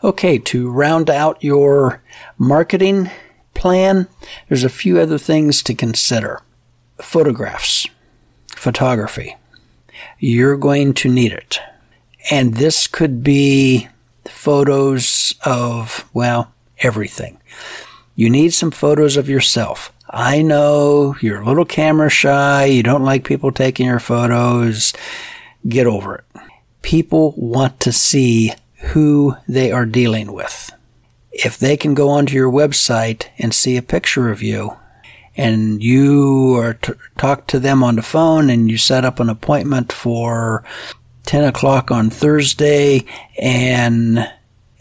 Okay, 0.03 0.37
to 0.37 0.69
round 0.69 1.09
out 1.09 1.43
your 1.43 2.03
marketing 2.37 3.09
plan, 3.55 4.07
there's 4.47 4.63
a 4.63 4.69
few 4.69 4.99
other 4.99 5.17
things 5.17 5.63
to 5.63 5.73
consider. 5.73 6.43
Photographs, 6.99 7.87
photography. 8.55 9.37
You're 10.19 10.57
going 10.57 10.93
to 10.93 11.09
need 11.09 11.31
it. 11.31 11.59
And 12.29 12.53
this 12.53 12.85
could 12.85 13.23
be 13.23 13.87
photos 14.31 15.35
of, 15.45 16.09
well, 16.13 16.53
everything. 16.79 17.39
You 18.15 18.29
need 18.29 18.53
some 18.53 18.71
photos 18.71 19.17
of 19.17 19.29
yourself. 19.29 19.93
I 20.09 20.41
know 20.41 21.15
you're 21.21 21.41
a 21.41 21.45
little 21.45 21.65
camera 21.65 22.09
shy. 22.09 22.65
You 22.65 22.83
don't 22.83 23.05
like 23.05 23.23
people 23.23 23.51
taking 23.51 23.85
your 23.87 23.99
photos. 23.99 24.93
Get 25.67 25.87
over 25.87 26.15
it. 26.15 26.41
People 26.81 27.33
want 27.37 27.79
to 27.81 27.91
see 27.91 28.53
who 28.93 29.35
they 29.47 29.71
are 29.71 29.85
dealing 29.85 30.33
with. 30.33 30.71
If 31.31 31.57
they 31.57 31.77
can 31.77 31.93
go 31.93 32.09
onto 32.09 32.35
your 32.35 32.51
website 32.51 33.27
and 33.37 33.53
see 33.53 33.77
a 33.77 33.81
picture 33.81 34.29
of 34.29 34.41
you 34.41 34.75
and 35.37 35.81
you 35.81 36.55
are 36.57 36.73
t- 36.73 36.93
talk 37.17 37.47
to 37.47 37.59
them 37.59 37.83
on 37.83 37.95
the 37.95 38.01
phone 38.01 38.49
and 38.49 38.69
you 38.69 38.77
set 38.77 39.05
up 39.05 39.19
an 39.19 39.29
appointment 39.29 39.91
for 39.91 40.63
10 41.31 41.45
o'clock 41.45 41.91
on 41.91 42.09
Thursday 42.09 43.05
and 43.39 44.29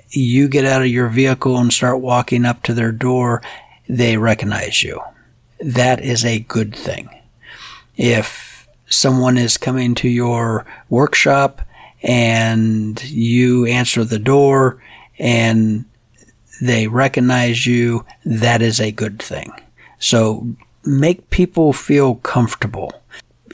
you 0.09 0.49
get 0.49 0.64
out 0.64 0.83
of 0.83 0.88
your 0.88 1.09
vehicle 1.09 1.57
and 1.57 1.73
start 1.73 2.00
walking 2.00 2.45
up 2.45 2.61
to 2.64 2.75
their 2.75 2.90
door, 2.90 3.40
they 3.88 4.16
recognize 4.16 4.83
you. 4.83 5.00
That 5.61 6.00
is 6.00 6.25
a 6.25 6.40
good 6.40 6.75
thing. 6.75 7.09
If 7.97 8.66
someone 8.88 9.38
is 9.38 9.57
coming 9.59 9.95
to 9.95 10.09
your 10.09 10.66
workshop 10.88 11.62
and 12.02 13.00
you 13.04 13.66
answer 13.66 14.02
the 14.02 14.19
door 14.19 14.83
and 15.21 15.85
they 16.61 16.88
recognize 16.88 17.64
you, 17.64 18.04
that 18.25 18.61
is 18.61 18.80
a 18.80 18.90
good 18.90 19.23
thing. 19.23 19.52
So 20.00 20.49
make 20.85 21.30
people 21.30 21.73
feel 21.73 22.16
comfortable. 22.16 23.00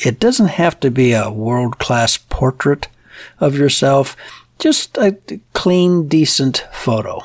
It 0.04 0.20
doesn't 0.20 0.48
have 0.48 0.78
to 0.80 0.90
be 0.90 1.12
a 1.12 1.30
world 1.30 1.78
class 1.78 2.16
portrait 2.16 2.88
of 3.40 3.56
yourself. 3.56 4.16
just 4.58 4.96
a 4.96 5.16
clean, 5.52 6.08
decent 6.08 6.66
photo. 6.72 7.22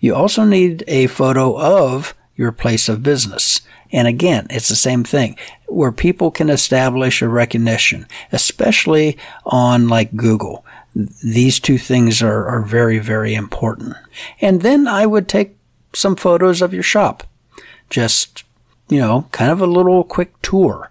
You 0.00 0.14
also 0.14 0.44
need 0.44 0.84
a 0.86 1.06
photo 1.06 1.58
of 1.58 2.14
your 2.34 2.50
place 2.50 2.88
of 2.88 3.02
business. 3.02 3.60
And 3.92 4.08
again, 4.08 4.46
it's 4.48 4.68
the 4.68 4.76
same 4.76 5.04
thing 5.04 5.36
where 5.68 5.92
people 5.92 6.30
can 6.30 6.48
establish 6.50 7.20
a 7.20 7.28
recognition, 7.28 8.06
especially 8.32 9.18
on 9.44 9.88
like 9.88 10.16
Google. 10.16 10.64
These 10.94 11.60
two 11.60 11.78
things 11.78 12.22
are, 12.22 12.46
are 12.46 12.62
very, 12.62 12.98
very 12.98 13.34
important. 13.34 13.96
And 14.40 14.62
then 14.62 14.86
I 14.86 15.06
would 15.06 15.28
take 15.28 15.56
some 15.94 16.16
photos 16.16 16.62
of 16.62 16.74
your 16.74 16.82
shop. 16.82 17.24
Just, 17.90 18.44
you 18.88 18.98
know, 18.98 19.26
kind 19.32 19.50
of 19.50 19.60
a 19.60 19.66
little 19.66 20.04
quick 20.04 20.40
tour. 20.42 20.90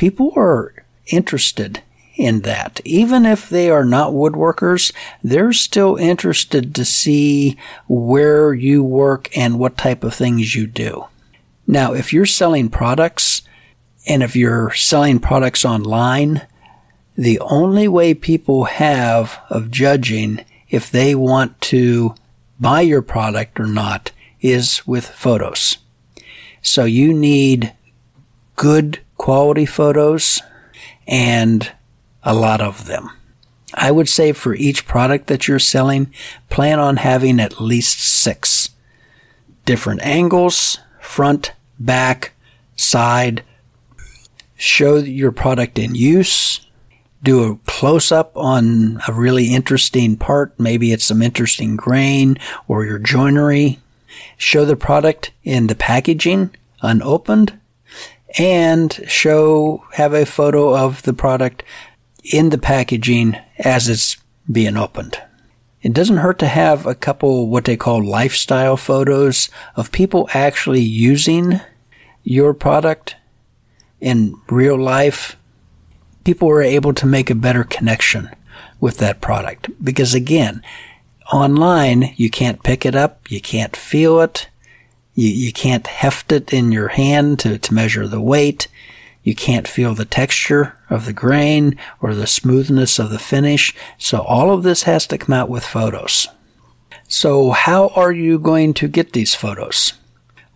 People 0.00 0.32
are 0.34 0.72
interested 1.08 1.82
in 2.16 2.40
that. 2.40 2.80
Even 2.86 3.26
if 3.26 3.50
they 3.50 3.68
are 3.68 3.84
not 3.84 4.14
woodworkers, 4.14 4.94
they're 5.22 5.52
still 5.52 5.96
interested 5.96 6.74
to 6.74 6.86
see 6.86 7.58
where 7.86 8.54
you 8.54 8.82
work 8.82 9.28
and 9.36 9.58
what 9.58 9.76
type 9.76 10.02
of 10.02 10.14
things 10.14 10.54
you 10.54 10.66
do. 10.66 11.04
Now, 11.66 11.92
if 11.92 12.14
you're 12.14 12.24
selling 12.24 12.70
products 12.70 13.42
and 14.06 14.22
if 14.22 14.34
you're 14.34 14.72
selling 14.72 15.18
products 15.18 15.66
online, 15.66 16.46
the 17.14 17.38
only 17.40 17.86
way 17.86 18.14
people 18.14 18.64
have 18.64 19.38
of 19.50 19.70
judging 19.70 20.42
if 20.70 20.90
they 20.90 21.14
want 21.14 21.60
to 21.60 22.14
buy 22.58 22.80
your 22.80 23.02
product 23.02 23.60
or 23.60 23.66
not 23.66 24.12
is 24.40 24.86
with 24.86 25.06
photos. 25.06 25.76
So 26.62 26.84
you 26.84 27.12
need 27.12 27.74
good 28.56 29.00
quality 29.20 29.66
photos 29.66 30.40
and 31.06 31.70
a 32.22 32.32
lot 32.32 32.62
of 32.62 32.86
them. 32.86 33.10
I 33.74 33.90
would 33.90 34.08
say 34.08 34.32
for 34.32 34.54
each 34.54 34.86
product 34.86 35.26
that 35.26 35.46
you're 35.46 35.58
selling, 35.58 36.10
plan 36.48 36.78
on 36.78 36.96
having 36.96 37.38
at 37.38 37.60
least 37.60 38.00
six 38.00 38.70
different 39.66 40.00
angles, 40.00 40.78
front, 41.02 41.52
back, 41.78 42.32
side. 42.76 43.44
Show 44.56 44.96
your 44.96 45.32
product 45.32 45.78
in 45.78 45.94
use. 45.94 46.66
Do 47.22 47.44
a 47.44 47.56
close 47.70 48.10
up 48.10 48.34
on 48.34 49.02
a 49.06 49.12
really 49.12 49.52
interesting 49.54 50.16
part. 50.16 50.58
Maybe 50.58 50.94
it's 50.94 51.04
some 51.04 51.20
interesting 51.20 51.76
grain 51.76 52.38
or 52.68 52.86
your 52.86 52.98
joinery. 52.98 53.80
Show 54.38 54.64
the 54.64 54.76
product 54.76 55.30
in 55.44 55.66
the 55.66 55.74
packaging 55.74 56.56
unopened 56.80 57.59
and 58.38 58.92
show, 59.06 59.84
have 59.92 60.14
a 60.14 60.26
photo 60.26 60.76
of 60.76 61.02
the 61.02 61.12
product 61.12 61.62
in 62.24 62.50
the 62.50 62.58
packaging 62.58 63.36
as 63.58 63.88
it's 63.88 64.16
being 64.50 64.76
opened. 64.76 65.20
It 65.82 65.94
doesn't 65.94 66.18
hurt 66.18 66.38
to 66.40 66.46
have 66.46 66.86
a 66.86 66.94
couple 66.94 67.48
what 67.48 67.64
they 67.64 67.76
call 67.76 68.04
lifestyle 68.04 68.76
photos 68.76 69.48
of 69.76 69.92
people 69.92 70.28
actually 70.34 70.82
using 70.82 71.60
your 72.22 72.52
product 72.52 73.16
in 74.00 74.38
real 74.50 74.78
life. 74.78 75.36
People 76.24 76.50
are 76.50 76.62
able 76.62 76.92
to 76.94 77.06
make 77.06 77.30
a 77.30 77.34
better 77.34 77.64
connection 77.64 78.30
with 78.78 78.98
that 78.98 79.22
product 79.22 79.70
because 79.82 80.14
again, 80.14 80.62
online 81.32 82.12
you 82.16 82.28
can't 82.28 82.62
pick 82.62 82.84
it 82.84 82.94
up, 82.94 83.30
you 83.30 83.40
can't 83.40 83.74
feel 83.74 84.20
it, 84.20 84.49
you, 85.20 85.28
you 85.28 85.52
can't 85.52 85.86
heft 85.86 86.32
it 86.32 86.52
in 86.52 86.72
your 86.72 86.88
hand 86.88 87.38
to, 87.40 87.58
to 87.58 87.74
measure 87.74 88.08
the 88.08 88.20
weight. 88.20 88.68
You 89.22 89.34
can't 89.34 89.68
feel 89.68 89.94
the 89.94 90.06
texture 90.06 90.78
of 90.88 91.04
the 91.04 91.12
grain 91.12 91.76
or 92.00 92.14
the 92.14 92.26
smoothness 92.26 92.98
of 92.98 93.10
the 93.10 93.18
finish. 93.18 93.74
So 93.98 94.22
all 94.22 94.50
of 94.50 94.62
this 94.62 94.84
has 94.84 95.06
to 95.08 95.18
come 95.18 95.34
out 95.34 95.50
with 95.50 95.64
photos. 95.64 96.26
So 97.06 97.50
how 97.50 97.88
are 97.88 98.12
you 98.12 98.38
going 98.38 98.72
to 98.74 98.88
get 98.88 99.12
these 99.12 99.34
photos? 99.34 99.92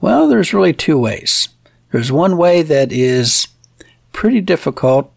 Well, 0.01 0.29
there's 0.29 0.55
really 0.55 0.73
two 0.73 0.99
ways. 0.99 1.51
There's 1.93 2.11
one 2.11 2.37
way 2.37 2.63
that 2.63 2.91
is 2.91 3.49
pretty 4.13 4.41
difficult, 4.41 5.13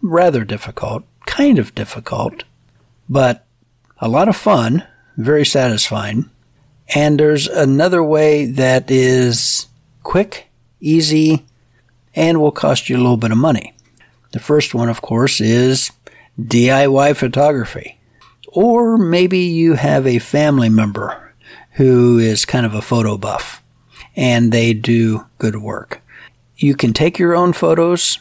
rather 0.00 0.44
difficult, 0.44 1.04
kind 1.26 1.58
of 1.58 1.74
difficult, 1.74 2.44
but 3.08 3.44
a 3.98 4.08
lot 4.08 4.28
of 4.28 4.36
fun, 4.36 4.86
very 5.16 5.44
satisfying. 5.44 6.30
And 6.94 7.18
there's 7.18 7.48
another 7.48 8.02
way 8.02 8.46
that 8.46 8.90
is 8.90 9.66
quick, 10.02 10.48
easy, 10.80 11.44
and 12.14 12.40
will 12.40 12.52
cost 12.52 12.88
you 12.88 12.96
a 12.96 12.98
little 12.98 13.16
bit 13.16 13.32
of 13.32 13.38
money. 13.38 13.74
The 14.32 14.38
first 14.38 14.74
one, 14.74 14.88
of 14.88 15.02
course, 15.02 15.40
is 15.40 15.90
DIY 16.40 17.16
photography. 17.16 17.98
Or 18.48 18.96
maybe 18.96 19.38
you 19.40 19.74
have 19.74 20.06
a 20.06 20.18
family 20.18 20.68
member 20.68 21.34
who 21.72 22.18
is 22.18 22.44
kind 22.44 22.64
of 22.64 22.74
a 22.74 22.82
photo 22.82 23.18
buff 23.18 23.62
and 24.16 24.50
they 24.50 24.72
do 24.72 25.26
good 25.38 25.56
work. 25.56 26.00
You 26.56 26.74
can 26.74 26.92
take 26.92 27.18
your 27.18 27.34
own 27.34 27.52
photos. 27.52 28.18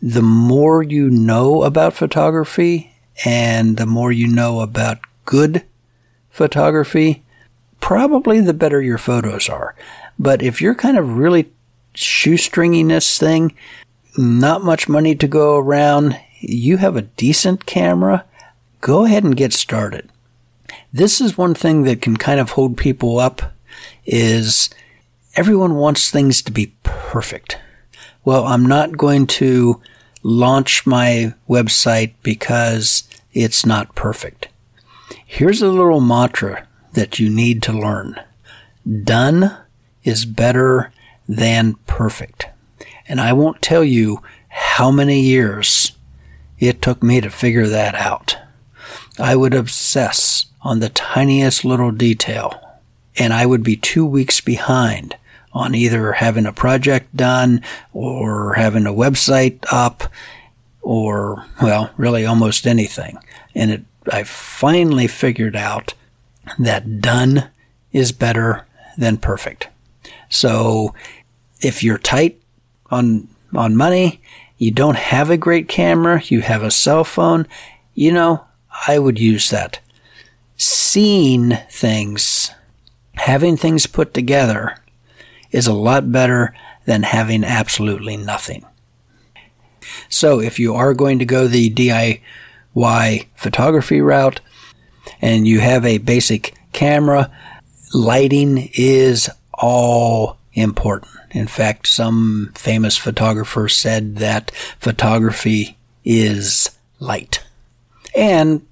The 0.00 0.22
more 0.22 0.82
you 0.82 1.10
know 1.10 1.64
about 1.64 1.94
photography 1.94 2.92
and 3.24 3.76
the 3.76 3.86
more 3.86 4.12
you 4.12 4.28
know 4.28 4.60
about 4.60 4.98
good 5.24 5.64
photography, 6.30 7.24
probably 7.80 8.40
the 8.40 8.54
better 8.54 8.80
your 8.80 8.98
photos 8.98 9.48
are. 9.48 9.74
But 10.18 10.42
if 10.42 10.60
you're 10.60 10.74
kind 10.74 10.98
of 10.98 11.16
really 11.16 11.50
shoestringing 11.94 12.88
this 12.88 13.18
thing, 13.18 13.54
not 14.16 14.62
much 14.62 14.88
money 14.88 15.14
to 15.16 15.26
go 15.28 15.56
around, 15.56 16.18
you 16.40 16.76
have 16.76 16.96
a 16.96 17.02
decent 17.02 17.66
camera, 17.66 18.24
go 18.80 19.04
ahead 19.04 19.24
and 19.24 19.36
get 19.36 19.52
started. 19.52 20.10
This 20.92 21.20
is 21.20 21.38
one 21.38 21.54
thing 21.54 21.82
that 21.84 22.02
can 22.02 22.16
kind 22.16 22.40
of 22.40 22.50
hold 22.50 22.76
people 22.76 23.18
up 23.18 23.42
is 24.06 24.70
everyone 25.34 25.74
wants 25.74 26.10
things 26.10 26.42
to 26.42 26.52
be 26.52 26.74
perfect. 26.82 27.58
Well, 28.24 28.44
I'm 28.44 28.66
not 28.66 28.96
going 28.96 29.26
to 29.28 29.80
launch 30.22 30.86
my 30.86 31.34
website 31.48 32.14
because 32.22 33.04
it's 33.32 33.64
not 33.64 33.94
perfect. 33.94 34.48
Here's 35.24 35.62
a 35.62 35.68
little 35.68 36.00
mantra 36.00 36.67
that 36.92 37.18
you 37.18 37.30
need 37.30 37.62
to 37.64 37.72
learn. 37.72 38.20
Done 39.04 39.56
is 40.02 40.24
better 40.24 40.92
than 41.28 41.74
perfect. 41.86 42.46
And 43.06 43.20
I 43.20 43.32
won't 43.32 43.62
tell 43.62 43.84
you 43.84 44.22
how 44.48 44.90
many 44.90 45.20
years 45.20 45.92
it 46.58 46.82
took 46.82 47.02
me 47.02 47.20
to 47.20 47.30
figure 47.30 47.66
that 47.66 47.94
out. 47.94 48.36
I 49.18 49.36
would 49.36 49.54
obsess 49.54 50.46
on 50.62 50.80
the 50.80 50.88
tiniest 50.88 51.64
little 51.64 51.90
detail 51.90 52.60
and 53.18 53.32
I 53.32 53.46
would 53.46 53.62
be 53.62 53.76
two 53.76 54.06
weeks 54.06 54.40
behind 54.40 55.16
on 55.52 55.74
either 55.74 56.12
having 56.12 56.46
a 56.46 56.52
project 56.52 57.14
done 57.16 57.62
or 57.92 58.54
having 58.54 58.86
a 58.86 58.92
website 58.92 59.58
up 59.72 60.04
or, 60.82 61.44
well, 61.60 61.90
really 61.96 62.24
almost 62.24 62.66
anything. 62.66 63.18
And 63.54 63.70
it, 63.70 63.84
I 64.10 64.22
finally 64.24 65.06
figured 65.06 65.56
out 65.56 65.94
that 66.58 67.00
done 67.00 67.50
is 67.92 68.12
better 68.12 68.66
than 68.96 69.16
perfect. 69.16 69.68
So 70.28 70.94
if 71.60 71.82
you're 71.82 71.98
tight 71.98 72.40
on, 72.90 73.28
on 73.54 73.76
money, 73.76 74.20
you 74.58 74.70
don't 74.70 74.96
have 74.96 75.30
a 75.30 75.36
great 75.36 75.68
camera, 75.68 76.20
you 76.24 76.40
have 76.40 76.62
a 76.62 76.70
cell 76.70 77.04
phone, 77.04 77.46
you 77.94 78.12
know, 78.12 78.44
I 78.86 78.98
would 78.98 79.18
use 79.18 79.50
that. 79.50 79.80
Seeing 80.56 81.56
things, 81.70 82.50
having 83.14 83.56
things 83.56 83.86
put 83.86 84.12
together 84.12 84.76
is 85.50 85.66
a 85.66 85.72
lot 85.72 86.10
better 86.12 86.54
than 86.84 87.02
having 87.04 87.44
absolutely 87.44 88.16
nothing. 88.16 88.64
So 90.08 90.40
if 90.40 90.58
you 90.58 90.74
are 90.74 90.94
going 90.94 91.18
to 91.18 91.24
go 91.24 91.46
the 91.46 91.70
DIY 91.70 93.26
photography 93.34 94.00
route, 94.00 94.40
and 95.20 95.46
you 95.46 95.60
have 95.60 95.84
a 95.84 95.98
basic 95.98 96.54
camera, 96.72 97.30
lighting 97.94 98.70
is 98.74 99.30
all 99.54 100.38
important. 100.52 101.12
In 101.30 101.46
fact, 101.46 101.86
some 101.86 102.52
famous 102.54 102.96
photographer 102.96 103.68
said 103.68 104.16
that 104.16 104.50
photography 104.78 105.76
is 106.04 106.70
light. 107.00 107.44
And 108.16 108.66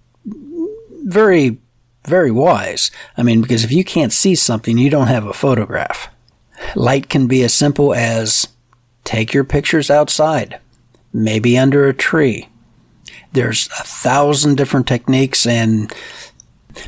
very, 1.05 1.59
very 2.05 2.31
wise. 2.31 2.91
I 3.17 3.23
mean, 3.23 3.43
because 3.43 3.65
if 3.65 3.73
you 3.73 3.85
can't 3.85 4.13
see 4.13 4.35
something, 4.35 4.79
you 4.79 4.91
don't 4.91 5.09
have 5.09 5.27
a 5.27 5.33
photograph. 5.33 6.09
Light 6.75 7.09
can 7.09 7.27
be 7.27 7.43
as 7.45 7.55
simple 7.55 7.95
as 7.95 8.49
take 9.05 9.33
your 9.33 9.45
pictures 9.45 9.91
outside, 9.91 10.59
maybe 11.13 11.59
under 11.59 11.87
a 11.87 11.95
tree. 11.95 12.49
There's 13.33 13.69
a 13.79 13.85
thousand 13.85 14.57
different 14.57 14.87
techniques 14.87 15.47
and 15.47 15.93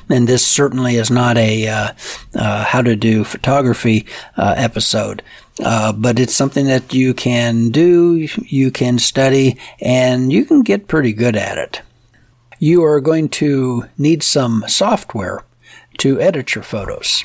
and 0.09 0.29
this 0.29 0.46
certainly 0.46 0.96
is 0.96 1.11
not 1.11 1.37
a 1.37 1.68
uh, 1.68 1.92
uh, 2.35 2.64
how 2.64 2.83
to 2.83 2.96
do 2.96 3.24
photography 3.24 4.07
uh, 4.37 4.55
episode. 4.57 5.22
Uh, 5.64 5.92
but 5.92 6.18
it's 6.20 6.35
something 6.35 6.66
that 6.66 6.94
you 6.94 7.12
can 7.12 7.70
do, 7.70 8.29
you 8.44 8.70
can 8.70 8.98
study, 8.98 9.59
and 9.81 10.33
you 10.33 10.44
can 10.44 10.62
get 10.62 10.87
pretty 10.87 11.12
good 11.12 11.35
at 11.37 11.59
it. 11.59 11.83
you 12.59 12.83
are 12.85 13.01
going 13.01 13.29
to 13.29 13.85
need 13.96 14.22
some 14.22 14.64
software 14.66 15.44
to 15.98 16.20
edit 16.20 16.55
your 16.55 16.64
photos. 16.64 17.24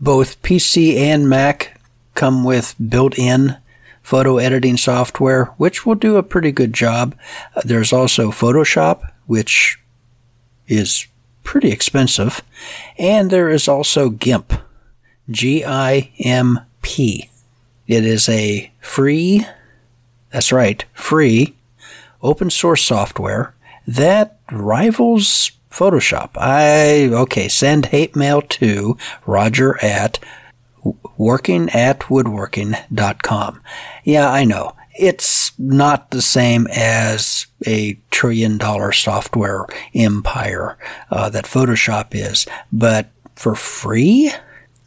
Both 0.00 0.40
PC 0.42 0.96
and 0.96 1.28
Mac 1.28 1.80
come 2.14 2.44
with 2.44 2.74
built-in 2.88 3.56
photo 4.02 4.38
editing 4.38 4.76
software, 4.76 5.46
which 5.58 5.86
will 5.86 5.94
do 5.94 6.16
a 6.16 6.22
pretty 6.22 6.52
good 6.52 6.72
job. 6.72 7.14
There's 7.64 7.92
also 7.92 8.30
Photoshop, 8.30 9.08
which 9.26 9.78
is 10.66 11.06
pretty 11.42 11.70
expensive. 11.70 12.42
And 12.98 13.30
there 13.30 13.50
is 13.50 13.68
also 13.68 14.10
GIMP, 14.10 14.52
G-I-M-P. 15.30 16.10
It 17.86 18.04
is 18.04 18.28
a 18.28 18.72
free, 18.80 19.46
that's 20.30 20.52
right, 20.52 20.84
free 20.94 21.54
open 22.22 22.50
source 22.50 22.84
software 22.84 23.54
that 23.86 24.38
rivals 24.50 25.52
Photoshop. 25.70 26.30
I, 26.36 27.08
okay, 27.12 27.48
send 27.48 27.86
hate 27.86 28.14
mail 28.14 28.42
to 28.42 28.98
roger 29.26 29.82
at 29.82 30.18
workingatwoodworking.com. 30.84 33.62
Yeah, 34.04 34.30
I 34.30 34.44
know. 34.44 34.76
Not 35.58 36.10
the 36.10 36.22
same 36.22 36.66
as 36.68 37.46
a 37.66 37.98
trillion 38.10 38.58
dollar 38.58 38.92
software 38.92 39.66
empire 39.94 40.78
uh, 41.10 41.28
that 41.30 41.44
Photoshop 41.44 42.08
is, 42.12 42.46
but 42.72 43.10
for 43.36 43.54
free, 43.54 44.32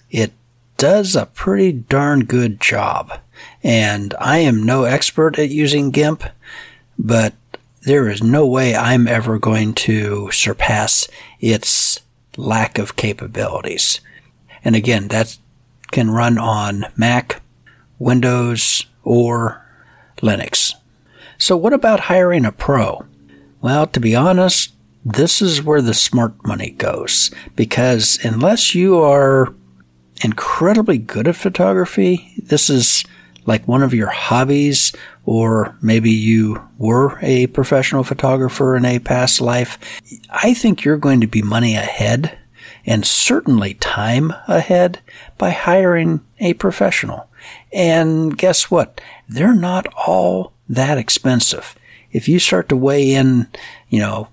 it 0.10 0.32
does 0.78 1.16
a 1.16 1.26
pretty 1.26 1.72
darn 1.72 2.26
good 2.26 2.60
job. 2.60 3.20
And 3.64 4.14
I 4.20 4.40
am 4.40 4.64
no 4.64 4.84
expert 4.84 5.40
at 5.40 5.50
using 5.50 5.92
GIMP, 5.92 6.24
but 6.98 7.34
there 7.82 8.10
is 8.10 8.24
no 8.24 8.46
way 8.48 8.76
I'm 8.76 9.08
ever 9.08 9.38
going 9.38 9.74
to 9.76 10.32
surpass 10.32 11.08
its 11.40 12.00
lack 12.38 12.78
of 12.78 12.96
capabilities. 12.96 14.00
And 14.64 14.76
again, 14.76 15.10
that 15.10 15.38
can 15.92 16.10
run 16.10 16.38
on 16.38 16.86
Mac, 16.96 17.42
Windows, 18.00 18.86
or 19.04 19.65
Linux. 20.18 20.74
So 21.38 21.58
what 21.58 21.74
about 21.74 22.02
hiring 22.02 22.46
a 22.46 22.52
pro? 22.52 23.06
Well, 23.62 23.88
to 23.88 24.00
be 24.00 24.16
honest, 24.16 24.74
this 25.04 25.42
is 25.42 25.62
where 25.62 25.82
the 25.82 25.94
smart 25.94 26.34
money 26.46 26.72
goes 26.72 27.32
because 27.56 28.18
unless 28.24 28.74
you 28.74 28.98
are 28.98 29.54
incredibly 30.24 30.98
good 30.98 31.28
at 31.28 31.36
photography, 31.36 32.34
this 32.38 32.70
is 32.70 33.04
like 33.46 33.68
one 33.68 33.84
of 33.84 33.94
your 33.94 34.10
hobbies, 34.10 34.94
or 35.26 35.78
maybe 35.82 36.10
you 36.10 36.68
were 36.78 37.20
a 37.22 37.48
professional 37.48 38.04
photographer 38.04 38.76
in 38.76 38.86
a 38.86 39.00
past 39.00 39.42
life, 39.42 39.78
I 40.30 40.54
think 40.54 40.84
you're 40.84 40.98
going 40.98 41.22
to 41.22 41.28
be 41.28 41.42
money 41.42 41.76
ahead 41.76 42.38
and 42.86 43.06
certainly 43.06 43.76
time 43.76 44.34
ahead 44.48 45.00
by 45.38 45.52
hiring 45.52 46.22
a 46.40 46.54
professional. 46.54 47.30
And 47.76 48.38
guess 48.38 48.72
what? 48.72 49.02
They're 49.28 49.54
not 49.54 49.86
all 50.08 50.54
that 50.70 50.98
expensive. 50.98 51.76
If 52.14 52.30
you 52.30 52.40
start 52.40 52.70
to 52.70 52.78
weigh 52.78 53.14
in, 53.14 53.48
you 53.90 54.00
know, 54.00 54.30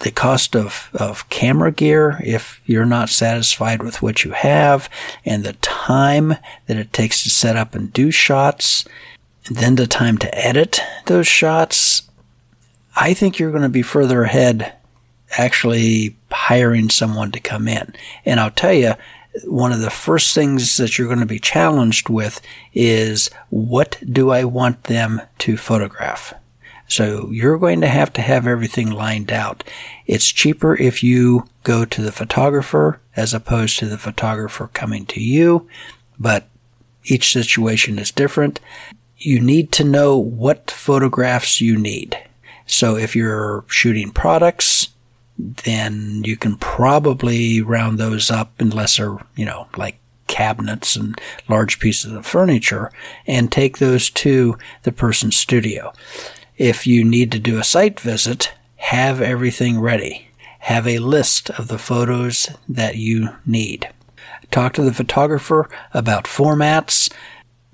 the 0.00 0.10
cost 0.10 0.56
of, 0.56 0.90
of 0.94 1.28
camera 1.28 1.70
gear 1.70 2.20
if 2.24 2.60
you're 2.64 2.86
not 2.86 3.08
satisfied 3.08 3.82
with 3.82 4.02
what 4.02 4.24
you 4.24 4.32
have 4.32 4.90
and 5.24 5.44
the 5.44 5.52
time 5.52 6.34
that 6.66 6.78
it 6.78 6.92
takes 6.92 7.22
to 7.22 7.30
set 7.30 7.56
up 7.56 7.76
and 7.76 7.92
do 7.92 8.10
shots, 8.10 8.84
and 9.46 9.56
then 9.56 9.76
the 9.76 9.86
time 9.86 10.18
to 10.18 10.34
edit 10.36 10.80
those 11.06 11.28
shots, 11.28 12.02
I 12.96 13.14
think 13.14 13.38
you're 13.38 13.52
going 13.52 13.62
to 13.62 13.68
be 13.68 13.82
further 13.82 14.24
ahead 14.24 14.72
actually 15.38 16.16
hiring 16.32 16.90
someone 16.90 17.30
to 17.30 17.38
come 17.38 17.68
in. 17.68 17.94
And 18.24 18.40
I'll 18.40 18.50
tell 18.50 18.72
you, 18.72 18.94
one 19.44 19.72
of 19.72 19.80
the 19.80 19.90
first 19.90 20.34
things 20.34 20.76
that 20.76 20.98
you're 20.98 21.06
going 21.06 21.20
to 21.20 21.26
be 21.26 21.38
challenged 21.38 22.08
with 22.08 22.40
is 22.72 23.30
what 23.48 23.98
do 24.04 24.30
I 24.30 24.44
want 24.44 24.84
them 24.84 25.20
to 25.38 25.56
photograph? 25.56 26.34
So 26.88 27.30
you're 27.30 27.58
going 27.58 27.80
to 27.82 27.88
have 27.88 28.12
to 28.14 28.20
have 28.20 28.48
everything 28.48 28.90
lined 28.90 29.30
out. 29.30 29.62
It's 30.06 30.26
cheaper 30.26 30.76
if 30.76 31.04
you 31.04 31.46
go 31.62 31.84
to 31.84 32.02
the 32.02 32.10
photographer 32.10 33.00
as 33.14 33.32
opposed 33.32 33.78
to 33.78 33.86
the 33.86 33.98
photographer 33.98 34.68
coming 34.72 35.06
to 35.06 35.20
you, 35.22 35.68
but 36.18 36.48
each 37.04 37.32
situation 37.32 37.98
is 37.98 38.10
different. 38.10 38.58
You 39.16 39.40
need 39.40 39.70
to 39.72 39.84
know 39.84 40.18
what 40.18 40.70
photographs 40.70 41.60
you 41.60 41.76
need. 41.76 42.18
So 42.66 42.96
if 42.96 43.14
you're 43.14 43.64
shooting 43.68 44.10
products, 44.10 44.79
then 45.38 46.22
you 46.24 46.36
can 46.36 46.56
probably 46.56 47.60
round 47.60 47.98
those 47.98 48.30
up 48.30 48.52
unless 48.58 48.96
they're, 48.96 49.16
you 49.36 49.44
know, 49.44 49.68
like 49.76 49.98
cabinets 50.26 50.96
and 50.96 51.20
large 51.48 51.80
pieces 51.80 52.12
of 52.12 52.24
furniture 52.24 52.92
and 53.26 53.50
take 53.50 53.78
those 53.78 54.10
to 54.10 54.56
the 54.84 54.92
person's 54.92 55.36
studio. 55.36 55.92
If 56.56 56.86
you 56.86 57.04
need 57.04 57.32
to 57.32 57.38
do 57.38 57.58
a 57.58 57.64
site 57.64 57.98
visit, 57.98 58.52
have 58.76 59.20
everything 59.20 59.80
ready. 59.80 60.28
Have 60.60 60.86
a 60.86 60.98
list 60.98 61.50
of 61.50 61.68
the 61.68 61.78
photos 61.78 62.50
that 62.68 62.96
you 62.96 63.30
need. 63.46 63.88
Talk 64.50 64.74
to 64.74 64.82
the 64.82 64.92
photographer 64.92 65.68
about 65.94 66.24
formats. 66.24 67.10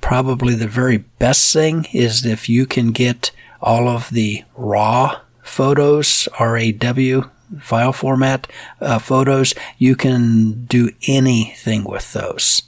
Probably 0.00 0.54
the 0.54 0.68
very 0.68 0.98
best 0.98 1.52
thing 1.52 1.86
is 1.92 2.24
if 2.24 2.48
you 2.48 2.64
can 2.64 2.92
get 2.92 3.32
all 3.60 3.88
of 3.88 4.10
the 4.10 4.44
raw 4.54 5.20
photos, 5.42 6.28
RAW 6.38 7.30
file 7.60 7.92
format 7.92 8.46
uh, 8.80 8.98
photos, 8.98 9.54
you 9.78 9.96
can 9.96 10.64
do 10.64 10.90
anything 11.06 11.84
with 11.84 12.12
those. 12.12 12.62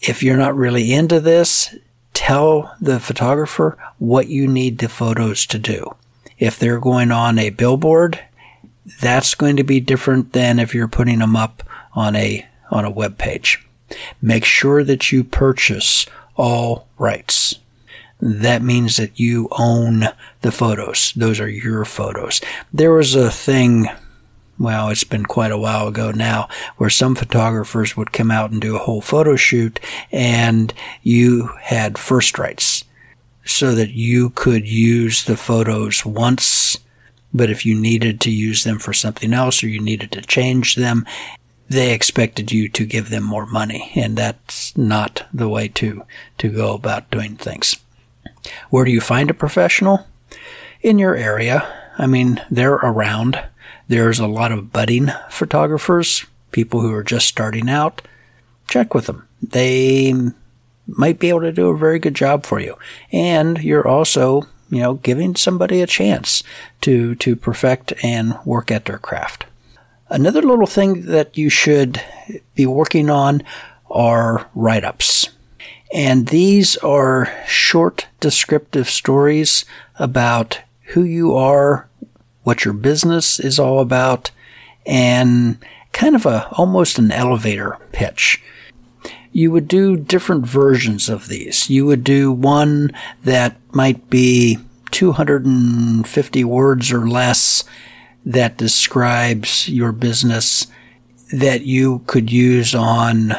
If 0.00 0.22
you're 0.22 0.36
not 0.36 0.56
really 0.56 0.92
into 0.92 1.20
this, 1.20 1.74
tell 2.14 2.74
the 2.80 3.00
photographer 3.00 3.76
what 3.98 4.28
you 4.28 4.46
need 4.46 4.78
the 4.78 4.88
photos 4.88 5.46
to 5.46 5.58
do. 5.58 5.94
If 6.38 6.58
they're 6.58 6.80
going 6.80 7.12
on 7.12 7.38
a 7.38 7.50
billboard, 7.50 8.20
that's 9.00 9.34
going 9.34 9.56
to 9.56 9.64
be 9.64 9.80
different 9.80 10.32
than 10.32 10.58
if 10.58 10.74
you're 10.74 10.88
putting 10.88 11.18
them 11.18 11.36
up 11.36 11.62
on 11.94 12.16
a 12.16 12.46
on 12.70 12.84
a 12.84 12.90
web 12.90 13.18
page. 13.18 13.66
Make 14.22 14.44
sure 14.44 14.84
that 14.84 15.12
you 15.12 15.24
purchase 15.24 16.06
all 16.36 16.88
rights. 16.98 17.58
That 18.20 18.62
means 18.62 18.96
that 18.96 19.18
you 19.18 19.48
own 19.58 20.08
the 20.42 20.52
photos. 20.52 21.12
Those 21.14 21.40
are 21.40 21.48
your 21.48 21.84
photos. 21.84 22.40
There 22.72 22.92
was 22.92 23.14
a 23.14 23.30
thing 23.30 23.88
well, 24.60 24.90
it's 24.90 25.04
been 25.04 25.24
quite 25.24 25.50
a 25.50 25.58
while 25.58 25.88
ago 25.88 26.10
now, 26.10 26.46
where 26.76 26.90
some 26.90 27.14
photographers 27.14 27.96
would 27.96 28.12
come 28.12 28.30
out 28.30 28.50
and 28.50 28.60
do 28.60 28.76
a 28.76 28.80
whole 28.80 29.00
photo 29.00 29.34
shoot 29.34 29.80
and 30.12 30.74
you 31.02 31.46
had 31.62 31.96
first 31.96 32.38
rights 32.38 32.84
so 33.44 33.74
that 33.74 33.90
you 33.90 34.30
could 34.30 34.68
use 34.68 35.24
the 35.24 35.36
photos 35.36 36.04
once, 36.04 36.78
but 37.32 37.48
if 37.48 37.64
you 37.64 37.74
needed 37.74 38.20
to 38.20 38.30
use 38.30 38.62
them 38.64 38.78
for 38.78 38.92
something 38.92 39.32
else 39.32 39.64
or 39.64 39.68
you 39.68 39.80
needed 39.80 40.12
to 40.12 40.20
change 40.20 40.74
them, 40.74 41.06
they 41.68 41.94
expected 41.94 42.52
you 42.52 42.68
to 42.68 42.84
give 42.84 43.08
them 43.08 43.24
more 43.24 43.46
money, 43.46 43.92
and 43.94 44.18
that's 44.18 44.76
not 44.76 45.26
the 45.32 45.48
way 45.48 45.68
to, 45.68 46.04
to 46.36 46.50
go 46.50 46.74
about 46.74 47.10
doing 47.10 47.36
things. 47.36 47.76
Where 48.68 48.84
do 48.84 48.90
you 48.90 49.00
find 49.00 49.30
a 49.30 49.34
professional? 49.34 50.06
In 50.82 50.98
your 50.98 51.14
area. 51.14 51.66
I 51.96 52.06
mean, 52.06 52.42
they're 52.50 52.74
around. 52.74 53.42
There's 53.90 54.20
a 54.20 54.28
lot 54.28 54.52
of 54.52 54.72
budding 54.72 55.10
photographers, 55.30 56.24
people 56.52 56.80
who 56.80 56.94
are 56.94 57.02
just 57.02 57.26
starting 57.26 57.68
out. 57.68 58.02
Check 58.68 58.94
with 58.94 59.06
them. 59.06 59.26
They 59.42 60.14
might 60.86 61.18
be 61.18 61.28
able 61.28 61.40
to 61.40 61.50
do 61.50 61.70
a 61.70 61.76
very 61.76 61.98
good 61.98 62.14
job 62.14 62.46
for 62.46 62.60
you. 62.60 62.78
And 63.10 63.58
you're 63.58 63.88
also, 63.88 64.42
you 64.70 64.78
know, 64.78 64.94
giving 64.94 65.34
somebody 65.34 65.82
a 65.82 65.88
chance 65.88 66.44
to, 66.82 67.16
to 67.16 67.34
perfect 67.34 67.92
and 68.00 68.38
work 68.44 68.70
at 68.70 68.84
their 68.84 68.98
craft. 68.98 69.46
Another 70.08 70.40
little 70.40 70.68
thing 70.68 71.06
that 71.06 71.36
you 71.36 71.48
should 71.48 72.00
be 72.54 72.66
working 72.66 73.10
on 73.10 73.42
are 73.90 74.48
write 74.54 74.84
ups. 74.84 75.30
And 75.92 76.28
these 76.28 76.76
are 76.76 77.28
short 77.44 78.06
descriptive 78.20 78.88
stories 78.88 79.64
about 79.96 80.60
who 80.90 81.02
you 81.02 81.34
are, 81.34 81.88
what 82.42 82.64
your 82.64 82.74
business 82.74 83.38
is 83.40 83.58
all 83.58 83.80
about, 83.80 84.30
and 84.86 85.58
kind 85.92 86.14
of 86.14 86.26
a 86.26 86.48
almost 86.52 86.98
an 86.98 87.12
elevator 87.12 87.78
pitch. 87.92 88.42
You 89.32 89.52
would 89.52 89.68
do 89.68 89.96
different 89.96 90.46
versions 90.46 91.08
of 91.08 91.28
these. 91.28 91.70
You 91.70 91.86
would 91.86 92.02
do 92.02 92.32
one 92.32 92.92
that 93.22 93.56
might 93.72 94.10
be 94.10 94.58
250 94.90 96.44
words 96.44 96.92
or 96.92 97.08
less 97.08 97.64
that 98.24 98.56
describes 98.56 99.68
your 99.68 99.92
business 99.92 100.66
that 101.32 101.62
you 101.62 102.02
could 102.06 102.30
use 102.30 102.74
on, 102.74 103.32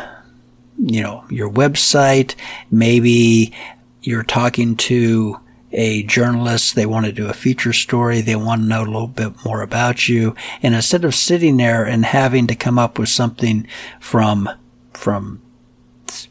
you 0.77 1.01
know, 1.01 1.25
your 1.29 1.49
website. 1.49 2.35
Maybe 2.71 3.53
you're 4.01 4.23
talking 4.23 4.75
to 4.77 5.39
a 5.71 6.03
journalist, 6.03 6.75
they 6.75 6.86
want 6.86 7.05
to 7.05 7.12
do 7.12 7.27
a 7.27 7.34
feature 7.34 7.73
story, 7.73 8.21
they 8.21 8.36
want 8.36 8.62
to 8.62 8.67
know 8.67 8.84
a 8.84 8.86
little 8.86 9.07
bit 9.07 9.45
more 9.45 9.62
about 9.62 10.07
you. 10.10 10.36
And 10.62 10.75
instead 10.75 11.05
of 11.05 11.15
sitting 11.15 11.57
there 11.57 11.86
and 11.86 12.05
having 12.05 12.47
to 12.47 12.55
come 12.55 12.77
up 12.77 12.99
with 12.99 13.10
something 13.10 13.67
from, 13.99 14.49
from 14.93 15.41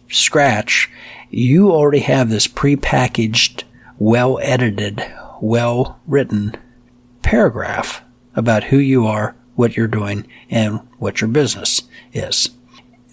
scratch, 0.09 0.91
you 1.31 1.71
already 1.71 2.01
have 2.01 2.29
this 2.29 2.49
prepackaged, 2.49 3.65
well 3.99 4.39
edited, 4.43 5.05
well 5.41 6.01
written 6.07 6.55
paragraph 7.23 8.03
about 8.35 8.65
who 8.65 8.79
you 8.79 9.07
are, 9.07 9.37
what 9.55 9.77
you're 9.77 9.87
doing, 9.87 10.27
and 10.49 10.81
what 10.99 11.21
your 11.21 11.29
business 11.29 11.83
is 12.13 12.51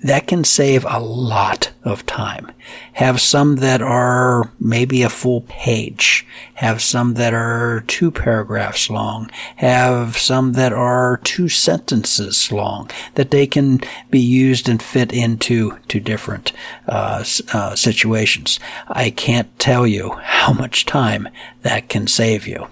that 0.03 0.27
can 0.27 0.43
save 0.43 0.85
a 0.85 0.99
lot 0.99 1.71
of 1.83 2.05
time. 2.05 2.51
Have 2.93 3.19
some 3.19 3.57
that 3.57 3.81
are 3.81 4.51
maybe 4.59 5.01
a 5.01 5.09
full 5.09 5.41
page. 5.41 6.25
Have 6.55 6.81
some 6.81 7.15
that 7.15 7.33
are 7.33 7.83
two 7.87 8.11
paragraphs 8.11 8.89
long. 8.89 9.29
Have 9.57 10.17
some 10.17 10.53
that 10.53 10.73
are 10.73 11.19
two 11.23 11.49
sentences 11.49 12.51
long 12.51 12.89
that 13.15 13.31
they 13.31 13.47
can 13.47 13.79
be 14.09 14.19
used 14.19 14.69
and 14.69 14.81
fit 14.81 15.11
into 15.11 15.77
to 15.87 15.99
different 15.99 16.51
uh, 16.87 17.23
uh, 17.53 17.75
situations. 17.75 18.59
I 18.87 19.09
can't 19.09 19.57
tell 19.59 19.87
you 19.87 20.11
how 20.21 20.53
much 20.53 20.85
time 20.85 21.27
that 21.61 21.89
can 21.89 22.07
save 22.07 22.47
you. 22.47 22.67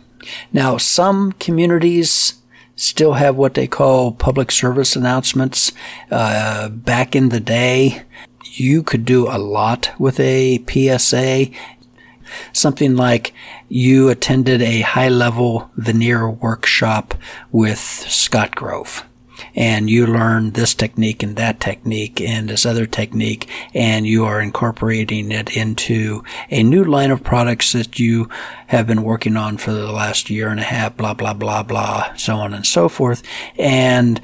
Now, 0.52 0.78
some 0.78 1.34
communities 1.34 2.36
still 2.76 3.14
have 3.14 3.36
what 3.36 3.54
they 3.54 3.68
call 3.68 4.12
public 4.12 4.52
service 4.52 4.96
announcements. 4.96 5.72
Uh, 6.12 6.70
back 6.70 7.16
in 7.16 7.30
the 7.30 7.40
day, 7.40 8.04
you 8.54 8.84
could 8.84 9.06
do 9.06 9.28
a 9.28 9.38
lot 9.38 9.92
with 10.00 10.20
a 10.20 10.64
PSA. 10.68 11.48
Something 12.54 12.96
like 12.96 13.34
you 13.70 14.10
attended 14.10 14.62
a 14.62 14.82
high 14.82 15.10
level 15.10 15.70
veneer 15.76 16.30
workshop 16.30 17.14
with 17.52 17.80
Scott 17.80 18.56
Grove 18.56 19.06
and 19.56 19.90
you 19.90 20.06
learn 20.06 20.52
this 20.52 20.74
technique 20.74 21.24
and 21.24 21.36
that 21.36 21.60
technique 21.60 22.22
and 22.22 22.50
this 22.50 22.66
other 22.66 22.86
technique 22.86 23.50
and 23.74 24.06
you 24.06 24.26
are 24.26 24.42
incorporating 24.42 25.32
it 25.32 25.56
into 25.56 26.24
a 26.50 26.64
new 26.64 26.84
line 26.84 27.12
of 27.12 27.24
products 27.24 27.74
that 27.74 28.00
you 28.00 28.30
have 28.68 28.88
been 28.88 29.04
working 29.04 29.38
on 29.38 29.58
for 29.58 29.72
the 29.72 29.92
last 29.92 30.30
year 30.30 30.50
and 30.50 30.60
a 30.60 30.64
half, 30.64 30.98
blah, 30.98 31.14
blah, 31.14 31.34
blah, 31.34 31.64
blah, 31.64 32.14
so 32.16 32.36
on 32.36 32.54
and 32.54 32.66
so 32.66 32.90
forth. 32.90 33.22
And 33.58 34.22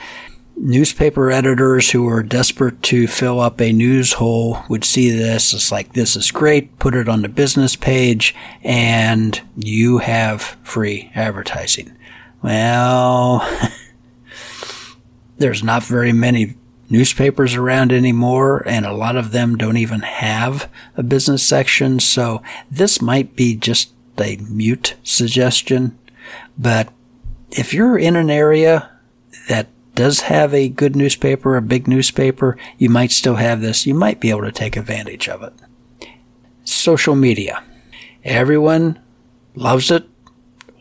newspaper 0.61 1.31
editors 1.31 1.91
who 1.91 2.07
are 2.07 2.21
desperate 2.21 2.81
to 2.83 3.07
fill 3.07 3.39
up 3.39 3.59
a 3.59 3.73
news 3.73 4.13
hole 4.13 4.59
would 4.69 4.83
see 4.83 5.09
this. 5.09 5.53
It's 5.53 5.71
like, 5.71 5.93
this 5.93 6.15
is 6.15 6.31
great. 6.31 6.77
Put 6.77 6.95
it 6.95 7.09
on 7.09 7.21
the 7.21 7.29
business 7.29 7.75
page 7.75 8.35
and 8.63 9.41
you 9.57 9.97
have 9.99 10.41
free 10.63 11.11
advertising. 11.15 11.95
Well, 12.43 13.47
There's 15.41 15.63
not 15.63 15.81
very 15.81 16.13
many 16.13 16.55
newspapers 16.87 17.55
around 17.55 17.91
anymore, 17.91 18.61
and 18.67 18.85
a 18.85 18.93
lot 18.93 19.15
of 19.15 19.31
them 19.31 19.57
don't 19.57 19.77
even 19.77 20.01
have 20.01 20.69
a 20.95 21.01
business 21.01 21.41
section. 21.41 21.99
So 21.99 22.43
this 22.69 23.01
might 23.01 23.35
be 23.35 23.55
just 23.55 23.91
a 24.19 24.37
mute 24.37 24.95
suggestion. 25.01 25.97
But 26.59 26.89
if 27.49 27.73
you're 27.73 27.97
in 27.97 28.15
an 28.15 28.29
area 28.29 28.91
that 29.47 29.67
does 29.95 30.21
have 30.21 30.53
a 30.53 30.69
good 30.69 30.95
newspaper, 30.95 31.57
a 31.57 31.61
big 31.61 31.87
newspaper, 31.87 32.55
you 32.77 32.89
might 32.89 33.11
still 33.11 33.35
have 33.37 33.61
this. 33.61 33.87
You 33.87 33.95
might 33.95 34.19
be 34.19 34.29
able 34.29 34.43
to 34.43 34.51
take 34.51 34.77
advantage 34.77 35.27
of 35.27 35.41
it. 35.41 35.53
Social 36.65 37.15
media. 37.15 37.63
Everyone 38.23 38.99
loves 39.55 39.89
it 39.89 40.07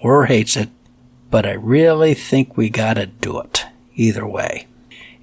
or 0.03 0.27
hates 0.27 0.55
it, 0.55 0.69
but 1.31 1.47
I 1.47 1.53
really 1.53 2.13
think 2.13 2.59
we 2.59 2.69
gotta 2.69 3.07
do 3.07 3.41
it 3.41 3.65
either 4.01 4.27
way. 4.27 4.67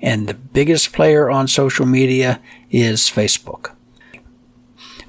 And 0.01 0.27
the 0.27 0.33
biggest 0.33 0.93
player 0.93 1.29
on 1.29 1.47
social 1.47 1.85
media 1.85 2.39
is 2.69 3.01
Facebook. 3.01 3.71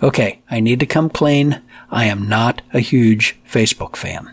Okay, 0.03 0.41
I 0.51 0.61
need 0.61 0.81
to 0.81 0.87
come 0.87 1.11
clean. 1.11 1.61
I 1.91 2.07
am 2.07 2.29
not 2.29 2.63
a 2.73 2.81
huge 2.81 3.39
Facebook 3.51 3.97
fan. 3.97 4.33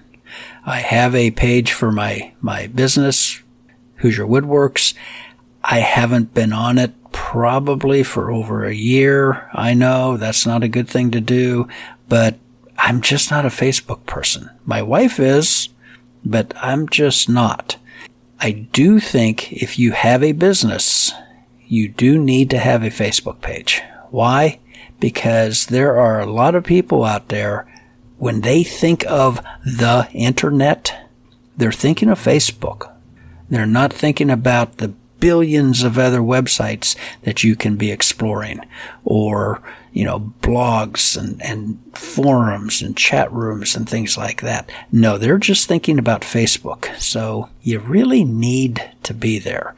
I 0.66 0.78
have 0.80 1.14
a 1.14 1.32
page 1.32 1.72
for 1.72 1.92
my, 1.92 2.34
my 2.42 2.68
business, 2.68 3.42
Hoosier 3.98 4.26
Woodworks. 4.26 4.94
I 5.64 5.80
haven't 5.80 6.34
been 6.34 6.54
on 6.54 6.78
it 6.78 6.94
probably 7.12 8.04
for 8.04 8.32
over 8.32 8.66
a 8.66 8.74
year. 8.74 9.50
I 9.54 9.74
know 9.74 10.18
that's 10.18 10.46
not 10.46 10.64
a 10.64 10.70
good 10.70 10.88
thing 10.88 11.12
to 11.12 11.22
do, 11.22 11.68
but 12.08 12.38
I'm 12.78 13.02
just 13.02 13.32
not 13.32 13.46
a 13.46 13.50
Facebook 13.50 14.06
person. 14.06 14.50
My 14.66 14.82
wife 14.82 15.20
is, 15.20 15.70
but 16.24 16.54
I'm 16.62 16.88
just 16.90 17.30
not. 17.30 17.78
I 18.40 18.52
do 18.52 19.00
think 19.00 19.52
if 19.52 19.80
you 19.80 19.94
have 19.94 20.24
a 20.24 20.34
business, 20.34 21.14
you 21.66 21.88
do 21.88 22.20
need 22.20 22.50
to 22.52 22.60
have 22.60 22.84
a 22.84 22.88
Facebook 22.88 23.42
page. 23.42 23.82
Why? 24.10 24.60
Because 25.00 25.68
there 25.68 25.98
are 25.98 26.20
a 26.20 26.26
lot 26.32 26.56
of 26.56 26.64
people 26.64 27.04
out 27.04 27.30
there, 27.30 27.68
when 28.18 28.42
they 28.42 28.64
think 28.64 29.06
of 29.08 29.44
the 29.66 30.08
internet, 30.14 31.10
they're 31.58 31.72
thinking 31.72 32.10
of 32.10 32.20
Facebook. 32.20 32.92
They're 33.50 33.66
not 33.66 33.94
thinking 33.94 34.30
about 34.30 34.78
the 34.78 34.94
billions 35.20 35.84
of 35.84 35.98
other 35.98 36.20
websites 36.20 36.96
that 37.24 37.44
you 37.44 37.56
can 37.56 37.78
be 37.78 37.92
exploring 37.92 38.60
or, 39.04 39.62
you 39.96 40.04
know, 40.04 40.20
blogs 40.42 41.16
and, 41.16 41.42
and 41.42 41.80
forums 41.94 42.82
and 42.82 42.98
chat 42.98 43.32
rooms 43.32 43.78
and 43.78 43.88
things 43.88 44.18
like 44.18 44.42
that. 44.42 44.70
No, 44.92 45.18
they're 45.18 45.38
just 45.38 45.70
thinking 45.70 45.98
about 45.98 46.22
Facebook. 46.22 46.94
So 46.98 47.48
you 47.62 47.80
really 47.80 48.26
need 48.26 48.92
to 49.04 49.14
be 49.14 49.40
there. 49.40 49.74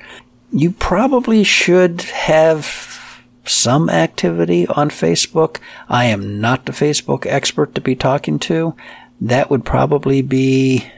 You 0.52 0.72
probably 0.72 1.44
should 1.44 2.02
have 2.02 3.00
some 3.46 3.92
activity 3.92 4.66
on 4.66 4.90
Facebook. 4.90 5.58
I 5.88 6.06
am 6.06 6.42
not 6.42 6.66
the 6.66 6.72
Facebook 6.72 7.28
expert 7.28 7.76
to 7.76 7.82
be 7.82 7.96
talking 7.96 8.40
to. 8.40 8.76
That 9.22 9.52
would 9.52 9.66
probably 9.66 10.24
be 10.24 10.92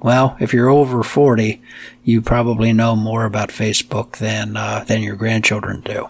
well, 0.00 0.36
if 0.40 0.52
you're 0.52 0.70
over 0.70 1.04
40, 1.04 1.62
you 2.02 2.22
probably 2.22 2.72
know 2.72 2.96
more 2.96 3.24
about 3.24 3.50
Facebook 3.50 4.16
than, 4.16 4.56
uh, 4.56 4.82
than 4.84 5.00
your 5.00 5.14
grandchildren 5.14 5.80
do. 5.82 6.08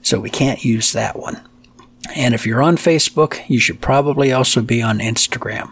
So 0.00 0.18
we 0.20 0.30
can't 0.30 0.64
use 0.64 0.92
that 0.92 1.18
one. 1.18 1.42
And 2.14 2.34
if 2.34 2.46
you're 2.46 2.62
on 2.62 2.76
Facebook, 2.76 3.42
you 3.48 3.58
should 3.58 3.80
probably 3.80 4.32
also 4.32 4.62
be 4.62 4.82
on 4.82 4.98
Instagram. 4.98 5.70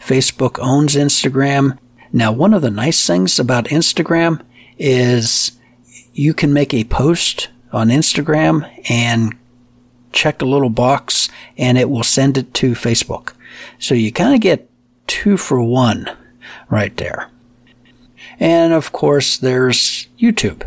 Facebook 0.00 0.58
owns 0.60 0.94
Instagram. 0.94 1.78
Now, 2.12 2.32
one 2.32 2.54
of 2.54 2.62
the 2.62 2.70
nice 2.70 3.06
things 3.06 3.38
about 3.38 3.66
Instagram 3.66 4.42
is 4.78 5.52
you 6.12 6.34
can 6.34 6.52
make 6.52 6.72
a 6.72 6.84
post 6.84 7.48
on 7.72 7.88
Instagram 7.88 8.70
and 8.88 9.36
check 10.12 10.40
a 10.40 10.46
little 10.46 10.70
box 10.70 11.28
and 11.58 11.76
it 11.76 11.90
will 11.90 12.02
send 12.02 12.38
it 12.38 12.54
to 12.54 12.72
Facebook. 12.72 13.32
So 13.78 13.94
you 13.94 14.12
kind 14.12 14.34
of 14.34 14.40
get 14.40 14.70
two 15.06 15.36
for 15.36 15.62
one 15.62 16.10
right 16.70 16.96
there. 16.96 17.30
And 18.38 18.72
of 18.72 18.92
course, 18.92 19.36
there's 19.36 20.08
YouTube. 20.18 20.66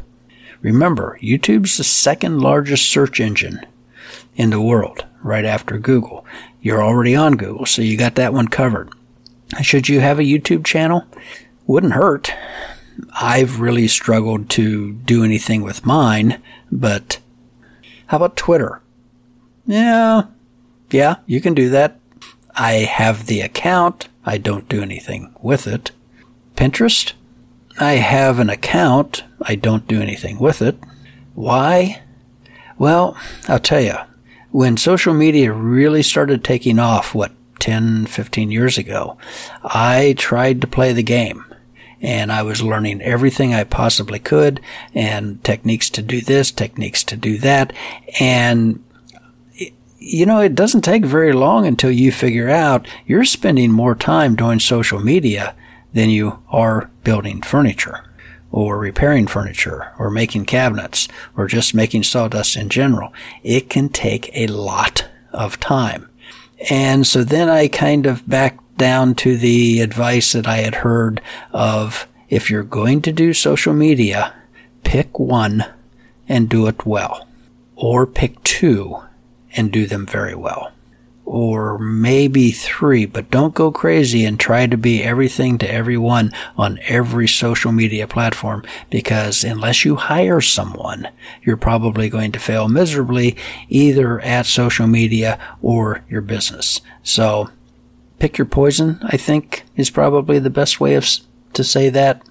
Remember, 0.62 1.18
YouTube's 1.22 1.78
the 1.78 1.84
second 1.84 2.42
largest 2.42 2.90
search 2.90 3.20
engine 3.20 3.66
in 4.36 4.50
the 4.50 4.62
world, 4.62 5.06
right 5.24 5.46
after 5.46 5.78
Google. 5.78 6.26
You're 6.62 6.84
already 6.84 7.16
on 7.16 7.38
Google, 7.38 7.66
so 7.66 7.82
you 7.82 7.98
got 7.98 8.16
that 8.16 8.34
one 8.34 8.48
covered. 8.48 8.90
Should 9.62 9.90
you 9.90 10.00
have 10.00 10.20
a 10.20 10.24
YouTube 10.24 10.66
channel? 10.66 11.06
Wouldn't 11.66 11.94
hurt. 11.94 12.34
I've 13.14 13.60
really 13.60 13.88
struggled 13.88 14.50
to 14.52 14.94
do 14.94 15.24
anything 15.24 15.62
with 15.62 15.86
mine, 15.86 16.42
but 16.72 17.20
how 18.08 18.18
about 18.18 18.36
Twitter? 18.36 18.82
Yeah, 19.66 20.24
yeah, 20.92 21.18
you 21.26 21.42
can 21.42 21.54
do 21.54 21.70
that. 21.70 22.00
I 22.56 22.74
have 22.74 23.28
the 23.28 23.42
account. 23.42 24.10
I 24.26 24.38
don't 24.38 24.68
do 24.68 24.82
anything 24.82 25.34
with 25.42 25.66
it. 25.68 25.92
Pinterest? 26.56 27.14
I 27.80 27.94
have 27.94 28.40
an 28.40 28.50
account. 28.50 29.24
I 29.42 29.56
don't 29.56 29.88
do 29.88 30.02
anything 30.02 30.40
with 30.40 30.62
it. 30.62 30.78
Why? 31.36 32.02
Well, 32.78 33.18
I'll 33.48 33.60
tell 33.60 33.82
you. 33.82 33.96
When 34.52 34.78
social 34.78 35.14
media 35.14 35.52
really 35.52 36.04
started 36.04 36.44
taking 36.44 36.80
off, 36.80 37.14
what, 37.14 37.32
10, 37.60 38.06
15 38.08 38.52
years 38.52 38.78
ago, 38.78 39.18
I 39.64 40.16
tried 40.18 40.62
to 40.62 40.68
play 40.68 40.94
the 40.94 41.04
game 41.04 41.46
and 42.02 42.32
I 42.32 42.44
was 42.44 42.62
learning 42.62 43.02
everything 43.02 43.54
I 43.54 43.66
possibly 43.66 44.20
could 44.20 44.62
and 44.96 45.44
techniques 45.44 45.90
to 45.92 46.02
do 46.02 46.22
this, 46.22 46.52
techniques 46.52 47.04
to 47.06 47.18
do 47.18 47.38
that. 47.40 47.74
And 48.20 48.84
you 50.02 50.26
know, 50.26 50.40
it 50.40 50.56
doesn't 50.56 50.82
take 50.82 51.04
very 51.04 51.34
long 51.34 51.68
until 51.68 51.92
you 51.92 52.12
figure 52.12 52.50
out 52.50 52.88
you're 53.06 53.26
spending 53.26 53.72
more 53.72 53.96
time 53.96 54.36
doing 54.36 54.60
social 54.60 55.00
media 55.00 55.54
than 55.94 56.10
you 56.10 56.40
are 56.50 56.90
building 57.04 57.42
furniture 57.42 58.09
or 58.52 58.78
repairing 58.78 59.28
furniture 59.28 59.94
or 60.00 60.10
making 60.10 60.46
cabinets 60.46 61.08
or 61.38 61.48
just 61.48 61.74
making 61.74 62.04
sawdust 62.04 62.56
in 62.56 62.70
general. 62.70 63.14
It 63.44 63.70
can 63.70 63.90
take 63.90 64.30
a 64.34 64.48
lot 64.48 65.08
of 65.32 65.60
time. 65.60 66.10
And 66.70 67.06
so 67.06 67.24
then 67.24 67.50
I 67.50 67.68
kind 67.68 68.06
of 68.06 68.28
backed 68.28 68.78
down 68.78 69.16
to 69.16 69.38
the 69.38 69.82
advice 69.82 70.34
that 70.34 70.48
I 70.48 70.58
had 70.58 70.76
heard 70.76 71.22
of 71.52 72.08
if 72.30 72.50
you're 72.50 72.64
going 72.64 73.02
to 73.04 73.12
do 73.12 73.34
social 73.34 73.74
media, 73.74 74.34
pick 74.84 75.20
one 75.20 75.66
and 76.28 76.50
do 76.50 76.68
it 76.68 76.86
well. 76.86 77.28
Or 77.76 78.06
pick 78.06 78.44
two 78.44 79.02
and 79.56 79.72
do 79.72 79.86
them 79.86 80.06
very 80.06 80.36
well 80.36 80.72
or 81.30 81.78
maybe 81.78 82.50
three, 82.50 83.06
but 83.06 83.30
don't 83.30 83.54
go 83.54 83.72
crazy 83.72 84.26
and 84.26 84.40
try 84.40 84.66
to 84.66 84.76
be 84.76 85.04
everything 85.04 85.60
to 85.60 85.72
everyone 85.72 86.32
on 86.58 86.80
every 86.88 87.28
social 87.28 87.72
media 87.72 88.08
platform 88.08 88.64
because 88.90 89.44
unless 89.44 89.86
you 89.86 89.96
hire 89.96 90.42
someone, 90.42 91.08
you're 91.44 91.56
probably 91.56 92.10
going 92.10 92.32
to 92.32 92.40
fail 92.40 92.68
miserably 92.68 93.38
either 93.70 94.20
at 94.22 94.48
social 94.48 94.88
media 94.88 95.40
or 95.62 96.04
your 96.10 96.22
business. 96.22 96.82
So 97.04 97.52
pick 98.18 98.40
your 98.40 98.48
poison, 98.48 98.98
I 99.04 99.16
think 99.16 99.66
is 99.76 99.92
probably 99.92 100.40
the 100.40 100.50
best 100.50 100.80
way 100.80 100.96
of, 100.96 101.08
to 101.54 101.64
say 101.64 101.90
that. 101.90 102.28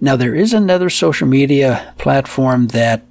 Now 0.00 0.16
there 0.16 0.34
is 0.34 0.52
another 0.52 0.90
social 0.90 1.28
media 1.28 1.94
platform 1.96 2.68
that 2.68 3.04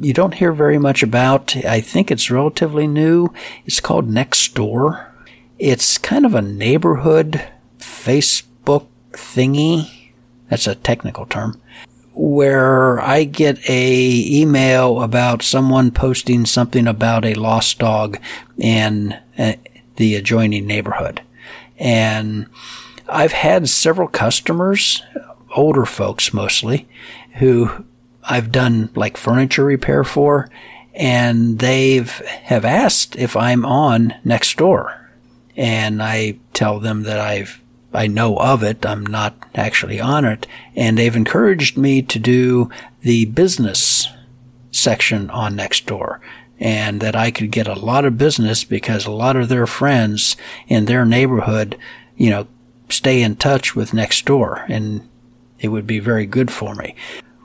you 0.00 0.12
don't 0.12 0.34
hear 0.34 0.52
very 0.52 0.78
much 0.78 1.02
about. 1.02 1.56
I 1.56 1.80
think 1.80 2.10
it's 2.10 2.30
relatively 2.30 2.86
new. 2.86 3.32
It's 3.64 3.80
called 3.80 4.08
Nextdoor. 4.08 5.06
It's 5.58 5.98
kind 5.98 6.24
of 6.24 6.34
a 6.34 6.42
neighborhood 6.42 7.42
Facebook 7.78 8.86
thingy. 9.12 10.12
That's 10.48 10.66
a 10.66 10.74
technical 10.74 11.26
term. 11.26 11.60
Where 12.14 13.00
I 13.00 13.24
get 13.24 13.58
a 13.68 14.40
email 14.40 15.02
about 15.02 15.42
someone 15.42 15.90
posting 15.90 16.46
something 16.46 16.86
about 16.86 17.24
a 17.24 17.34
lost 17.34 17.78
dog 17.78 18.18
in 18.56 19.16
uh, 19.36 19.54
the 19.96 20.16
adjoining 20.16 20.66
neighborhood. 20.66 21.22
And 21.78 22.46
I've 23.08 23.32
had 23.32 23.68
several 23.68 24.08
customers, 24.08 25.02
older 25.54 25.84
folks 25.84 26.34
mostly, 26.34 26.88
who 27.34 27.84
I've 28.28 28.52
done 28.52 28.90
like 28.94 29.16
furniture 29.16 29.64
repair 29.64 30.04
for, 30.04 30.50
and 30.94 31.58
they've 31.58 32.10
have 32.10 32.64
asked 32.64 33.16
if 33.16 33.36
I'm 33.36 33.64
on 33.64 34.14
Nextdoor, 34.24 34.96
and 35.56 36.02
I 36.02 36.38
tell 36.52 36.78
them 36.78 37.04
that 37.04 37.18
I've 37.18 37.62
I 37.92 38.06
know 38.06 38.36
of 38.36 38.62
it. 38.62 38.84
I'm 38.84 39.06
not 39.06 39.34
actually 39.54 39.98
on 39.98 40.24
it, 40.24 40.46
and 40.76 40.98
they've 40.98 41.16
encouraged 41.16 41.78
me 41.78 42.02
to 42.02 42.18
do 42.18 42.70
the 43.00 43.24
business 43.24 44.08
section 44.70 45.30
on 45.30 45.56
Nextdoor 45.56 46.20
and 46.60 47.00
that 47.00 47.14
I 47.14 47.30
could 47.30 47.50
get 47.50 47.68
a 47.68 47.78
lot 47.78 48.04
of 48.04 48.18
business 48.18 48.64
because 48.64 49.06
a 49.06 49.10
lot 49.10 49.36
of 49.36 49.48
their 49.48 49.66
friends 49.66 50.36
in 50.66 50.86
their 50.86 51.04
neighborhood, 51.04 51.78
you 52.16 52.30
know, 52.30 52.48
stay 52.88 53.22
in 53.22 53.36
touch 53.36 53.76
with 53.76 53.92
Nextdoor 53.92 54.68
and 54.68 55.08
it 55.60 55.68
would 55.68 55.86
be 55.86 55.98
very 55.98 56.26
good 56.26 56.50
for 56.50 56.74
me. 56.74 56.94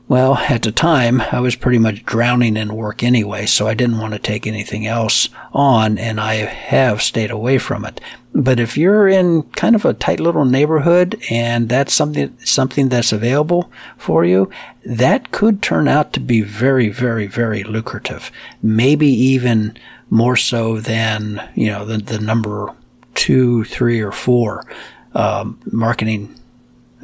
Well, 0.08 0.36
at 0.36 0.63
the 0.63 0.72
time, 0.72 1.22
I 1.22 1.39
was 1.39 1.56
pretty 1.56 1.78
much 1.78 2.06
drowning 2.06 2.58
in 2.58 2.76
work 2.76 3.04
anyway, 3.04 3.46
so 3.46 3.68
I 3.68 3.74
didn't 3.74 4.00
want 4.00 4.13
to 4.13 4.20
take 4.20 4.46
anything 4.46 4.86
else 4.86 5.30
on, 5.54 5.98
and 5.98 6.20
I 6.20 6.36
have 6.36 7.02
stayed 7.02 7.32
away 7.32 7.58
from 7.58 7.86
it. 7.86 8.02
But 8.34 8.60
if 8.60 8.78
you're 8.78 9.08
in 9.08 9.44
kind 9.52 9.76
of 9.76 9.86
a 9.86 9.94
tight 9.94 10.20
little 10.20 10.44
neighborhood 10.44 11.22
and 11.30 11.70
that's 11.70 11.94
something, 11.94 12.36
something 12.44 12.89
that's 12.89 13.13
available 13.13 13.72
for 13.98 14.26
you, 14.26 14.50
that 14.86 15.32
could 15.32 15.62
turn 15.62 15.88
out 15.88 16.12
to 16.13 16.20
be 16.20 16.42
very, 16.42 16.89
very, 16.89 17.28
very 17.28 17.63
lucrative. 17.63 18.30
Maybe 18.62 19.08
even 19.08 19.78
more 20.10 20.36
so 20.36 20.80
than, 20.80 21.48
you 21.56 21.68
know, 21.68 21.86
the, 21.86 21.98
the 21.98 22.20
number 22.20 22.76
two, 23.16 23.63
three, 23.66 24.02
or 24.02 24.12
four 24.12 24.66
um, 25.13 25.60
marketing 25.72 26.36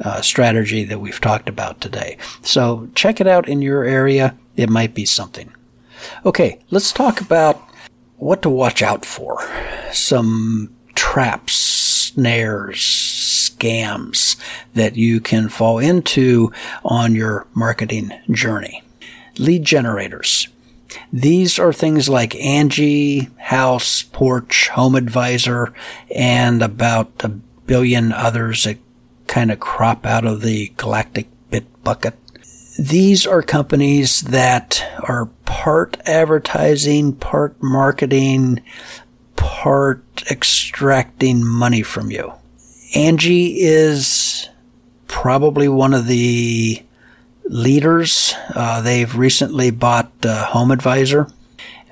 uh, 0.00 0.20
strategy 0.20 0.84
that 0.84 1.00
we've 1.00 1.20
talked 1.20 1.48
about 1.48 1.80
today. 1.80 2.16
So 2.42 2.88
check 2.94 3.20
it 3.20 3.26
out 3.26 3.48
in 3.48 3.62
your 3.62 3.84
area. 3.84 4.36
It 4.56 4.70
might 4.70 4.94
be 4.94 5.04
something. 5.04 5.52
Okay, 6.24 6.60
let's 6.70 6.92
talk 6.92 7.20
about 7.20 7.62
what 8.16 8.42
to 8.42 8.50
watch 8.50 8.82
out 8.82 9.04
for. 9.04 9.38
Some 9.92 10.74
traps, 10.94 11.54
snares, 11.54 12.78
scams 12.80 14.36
that 14.74 14.96
you 14.96 15.20
can 15.20 15.48
fall 15.48 15.78
into 15.78 16.52
on 16.84 17.14
your 17.14 17.46
marketing 17.54 18.12
journey. 18.30 18.82
Lead 19.38 19.64
generators. 19.64 20.48
These 21.12 21.58
are 21.58 21.72
things 21.72 22.08
like 22.08 22.34
Angie, 22.36 23.28
Houzz, 23.48 24.10
Porch, 24.12 24.68
Home 24.70 24.94
Advisor, 24.94 25.72
and 26.14 26.62
about 26.62 27.12
a 27.20 27.28
billion 27.28 28.12
others 28.12 28.64
that 28.64 28.78
kind 29.30 29.52
of 29.52 29.60
crop 29.60 30.04
out 30.04 30.26
of 30.26 30.42
the 30.42 30.72
galactic 30.76 31.28
bit 31.50 31.64
bucket. 31.84 32.14
These 32.76 33.28
are 33.28 33.42
companies 33.42 34.22
that 34.22 34.84
are 35.04 35.26
part 35.44 35.96
advertising, 36.04 37.12
part 37.14 37.54
marketing, 37.62 38.60
part 39.36 40.02
extracting 40.28 41.46
money 41.46 41.82
from 41.82 42.10
you. 42.10 42.32
Angie 42.96 43.60
is 43.60 44.48
probably 45.06 45.68
one 45.68 45.94
of 45.94 46.08
the 46.08 46.82
leaders. 47.44 48.34
Uh, 48.52 48.80
they've 48.80 49.16
recently 49.16 49.70
bought 49.70 50.10
uh, 50.24 50.46
Home 50.46 50.72
Advisor, 50.72 51.28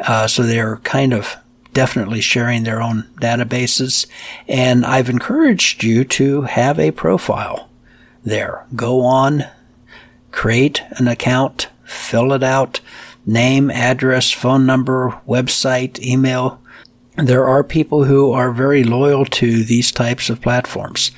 uh, 0.00 0.26
so 0.26 0.42
they're 0.42 0.78
kind 0.78 1.14
of 1.14 1.36
definitely 1.78 2.20
sharing 2.20 2.64
their 2.64 2.82
own 2.82 3.04
databases. 3.20 4.04
And 4.48 4.84
I've 4.84 5.08
encouraged 5.08 5.84
you 5.84 6.02
to 6.06 6.42
have 6.42 6.76
a 6.76 6.90
profile 6.90 7.70
there. 8.24 8.66
Go 8.74 9.02
on, 9.02 9.44
create 10.32 10.82
an 10.96 11.06
account, 11.06 11.68
fill 11.84 12.32
it 12.32 12.42
out, 12.42 12.80
name, 13.24 13.70
address, 13.70 14.32
phone 14.32 14.66
number, 14.66 15.20
website, 15.24 16.00
email. 16.00 16.60
There 17.14 17.46
are 17.46 17.62
people 17.62 18.02
who 18.02 18.32
are 18.32 18.50
very 18.50 18.82
loyal 18.82 19.24
to 19.26 19.62
these 19.62 19.92
types 19.92 20.28
of 20.28 20.42
platforms. 20.42 21.12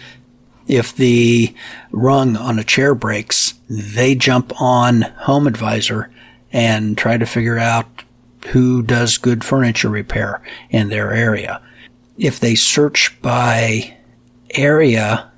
If 0.68 0.94
the 0.94 1.54
rung 1.90 2.36
on 2.36 2.58
a 2.58 2.64
chair 2.64 2.94
breaks, 2.94 3.54
they 3.66 4.14
jump 4.14 4.52
on 4.60 5.00
Home 5.24 5.46
Advisor 5.46 6.10
and 6.52 6.98
try 6.98 7.16
to 7.16 7.24
figure 7.24 7.58
out 7.58 7.86
who 8.48 8.82
does 8.82 9.18
good 9.18 9.44
furniture 9.44 9.88
repair 9.88 10.42
in 10.70 10.88
their 10.88 11.12
area. 11.12 11.62
If 12.18 12.40
they 12.40 12.54
search 12.54 13.20
by 13.22 13.96
area, 14.50 15.30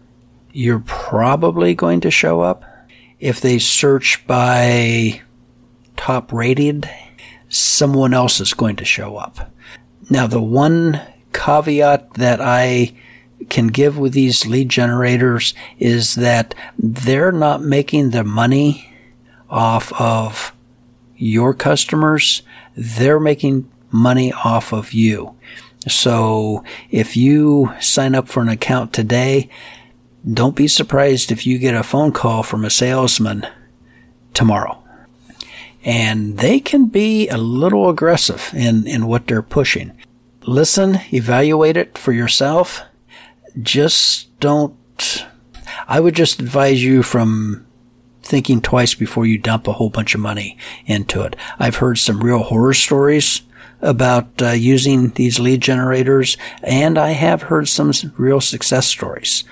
you're 0.53 0.81
probably 0.87 1.75
going 1.75 2.01
to 2.01 2.11
show 2.11 2.41
up. 2.41 2.65
If 3.19 3.41
they 3.41 3.59
search 3.59 4.27
by 4.27 5.23
top 5.97 6.33
rated, 6.33 6.88
someone 7.49 8.15
else 8.15 8.41
is 8.41 8.55
going 8.55 8.77
to 8.77 8.85
show 8.85 9.17
up. 9.17 9.53
Now, 10.11 10.27
the 10.27 10.43
one 10.43 11.01
caveat 11.33 12.15
that 12.15 12.41
I 12.41 12.95
can 13.49 13.69
give 13.69 13.99
with 13.99 14.12
these 14.12 14.47
lead 14.47 14.69
generators 14.69 15.55
is 15.79 16.15
that 16.17 16.55
they're 16.79 17.33
not 17.33 17.62
making 17.62 18.11
the 18.11 18.25
money 18.25 18.93
off 19.51 19.93
of 20.01 20.53
your 21.17 21.55
customers 21.55 22.43
they're 22.77 23.21
making 23.21 23.71
money 23.91 24.33
off 24.33 24.73
of 24.73 24.93
you. 24.93 25.37
So 25.89 26.65
if 26.91 27.17
you 27.17 27.73
sign 27.81 28.15
up 28.15 28.29
for 28.29 28.41
an 28.41 28.49
account 28.49 28.93
today, 28.93 29.49
don't 30.31 30.57
be 30.57 30.69
surprised 30.69 31.33
if 31.33 31.47
you 31.47 31.59
get 31.59 31.75
a 31.75 31.83
phone 31.83 32.13
call 32.13 32.43
from 32.43 32.65
a 32.65 32.71
salesman 32.71 33.47
tomorrow. 34.35 34.79
And 35.85 36.39
they 36.39 36.61
can 36.61 36.87
be 36.87 37.29
a 37.29 37.37
little 37.37 37.89
aggressive 37.89 38.51
in, 38.55 38.87
in 38.87 39.07
what 39.07 39.27
they're 39.27 39.43
pushing. 39.43 39.93
Listen, 40.43 41.01
evaluate 41.13 41.77
it 41.77 41.99
for 41.99 42.13
yourself. 42.13 42.83
Just 43.61 44.39
don't, 44.39 45.27
I 45.89 45.99
would 45.99 46.15
just 46.15 46.41
advise 46.41 46.85
you 46.85 47.03
from 47.03 47.67
thinking 48.23 48.61
twice 48.61 48.95
before 48.95 49.27
you 49.27 49.39
dump 49.39 49.67
a 49.67 49.75
whole 49.75 49.91
bunch 49.91 50.15
of 50.15 50.21
money 50.21 50.57
into 50.87 51.23
it. 51.23 51.37
I've 51.59 51.77
heard 51.77 51.99
some 51.99 52.21
real 52.21 52.38
horror 52.38 52.75
stories 52.75 53.42
about 53.81 54.40
uh, 54.40 54.51
using 54.51 55.11
these 55.11 55.40
lead 55.40 55.61
generators, 55.61 56.37
and 56.63 56.96
I 56.96 57.11
have 57.11 57.42
heard 57.42 57.69
some 57.69 57.92
real 58.17 58.40
success 58.40 58.87
stories. 58.87 59.44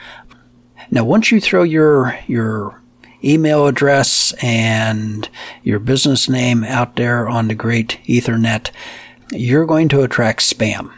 Now, 0.90 1.04
once 1.04 1.30
you 1.30 1.40
throw 1.40 1.62
your 1.62 2.18
your 2.26 2.80
email 3.22 3.66
address 3.66 4.32
and 4.42 5.28
your 5.62 5.78
business 5.78 6.28
name 6.28 6.64
out 6.64 6.96
there 6.96 7.28
on 7.28 7.48
the 7.48 7.54
great 7.54 7.98
Ethernet, 8.06 8.70
you're 9.30 9.66
going 9.66 9.88
to 9.90 10.02
attract 10.02 10.40
spam. 10.40 10.92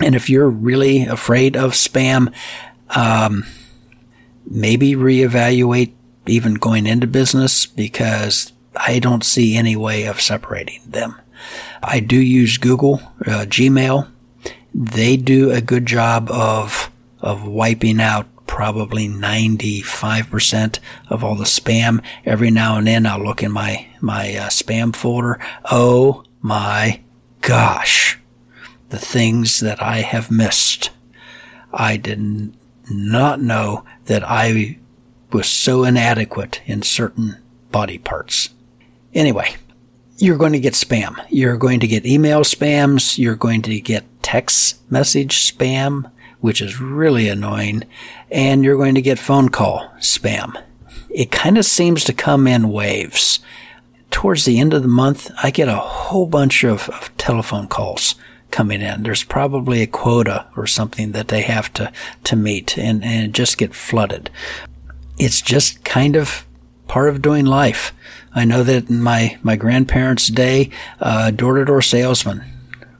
And 0.00 0.14
if 0.14 0.28
you're 0.28 0.50
really 0.50 1.04
afraid 1.04 1.56
of 1.56 1.72
spam, 1.72 2.32
um, 2.90 3.44
maybe 4.46 4.94
reevaluate 4.94 5.92
even 6.26 6.54
going 6.54 6.86
into 6.86 7.06
business 7.06 7.66
because 7.66 8.52
I 8.76 8.98
don't 8.98 9.24
see 9.24 9.56
any 9.56 9.76
way 9.76 10.04
of 10.04 10.20
separating 10.20 10.80
them. 10.86 11.20
I 11.82 12.00
do 12.00 12.16
use 12.16 12.58
Google, 12.58 13.00
uh, 13.26 13.44
Gmail. 13.46 14.10
They 14.74 15.16
do 15.16 15.50
a 15.50 15.60
good 15.60 15.86
job 15.86 16.30
of 16.30 16.90
of 17.20 17.46
wiping 17.46 18.00
out 18.00 18.26
probably 18.46 19.08
95% 19.08 20.78
of 21.08 21.24
all 21.24 21.34
the 21.34 21.44
spam. 21.44 22.04
Every 22.24 22.50
now 22.50 22.76
and 22.76 22.86
then 22.86 23.06
I'll 23.06 23.24
look 23.24 23.42
in 23.42 23.50
my, 23.50 23.86
my 24.00 24.34
uh, 24.36 24.48
spam 24.48 24.94
folder. 24.94 25.40
Oh 25.70 26.24
my 26.40 27.00
gosh. 27.40 28.18
The 28.90 28.98
things 28.98 29.60
that 29.60 29.82
I 29.82 30.02
have 30.02 30.30
missed. 30.30 30.90
I 31.72 31.96
did 31.96 32.54
not 32.90 33.40
know 33.40 33.84
that 34.04 34.22
I 34.22 34.78
was 35.34 35.48
so 35.48 35.82
inadequate 35.84 36.62
in 36.64 36.80
certain 36.80 37.36
body 37.72 37.98
parts. 37.98 38.50
Anyway, 39.12 39.56
you're 40.16 40.38
going 40.38 40.52
to 40.52 40.60
get 40.60 40.74
spam. 40.74 41.16
You're 41.28 41.56
going 41.56 41.80
to 41.80 41.88
get 41.88 42.06
email 42.06 42.42
spams. 42.42 43.18
You're 43.18 43.34
going 43.34 43.62
to 43.62 43.80
get 43.80 44.04
text 44.22 44.80
message 44.90 45.52
spam, 45.52 46.10
which 46.40 46.60
is 46.60 46.80
really 46.80 47.28
annoying. 47.28 47.82
And 48.30 48.64
you're 48.64 48.78
going 48.78 48.94
to 48.94 49.02
get 49.02 49.18
phone 49.18 49.48
call 49.48 49.92
spam. 49.98 50.62
It 51.10 51.32
kind 51.32 51.58
of 51.58 51.64
seems 51.64 52.04
to 52.04 52.12
come 52.12 52.46
in 52.46 52.70
waves. 52.70 53.40
Towards 54.12 54.44
the 54.44 54.60
end 54.60 54.72
of 54.72 54.82
the 54.82 54.88
month, 54.88 55.32
I 55.42 55.50
get 55.50 55.68
a 55.68 55.74
whole 55.74 56.26
bunch 56.26 56.62
of, 56.62 56.88
of 56.90 57.14
telephone 57.16 57.66
calls 57.66 58.14
coming 58.52 58.80
in. 58.80 59.02
There's 59.02 59.24
probably 59.24 59.82
a 59.82 59.88
quota 59.88 60.46
or 60.56 60.68
something 60.68 61.10
that 61.10 61.26
they 61.26 61.42
have 61.42 61.72
to, 61.72 61.92
to 62.22 62.36
meet 62.36 62.78
and, 62.78 63.02
and 63.02 63.34
just 63.34 63.58
get 63.58 63.74
flooded. 63.74 64.30
It's 65.18 65.40
just 65.40 65.84
kind 65.84 66.16
of 66.16 66.46
part 66.88 67.08
of 67.08 67.22
doing 67.22 67.44
life. 67.44 67.92
I 68.34 68.44
know 68.44 68.62
that 68.62 68.90
in 68.90 69.02
my, 69.02 69.38
my 69.42 69.56
grandparents' 69.56 70.28
day, 70.28 70.70
door 71.34 71.56
to 71.56 71.64
door 71.64 71.82
salesmen 71.82 72.44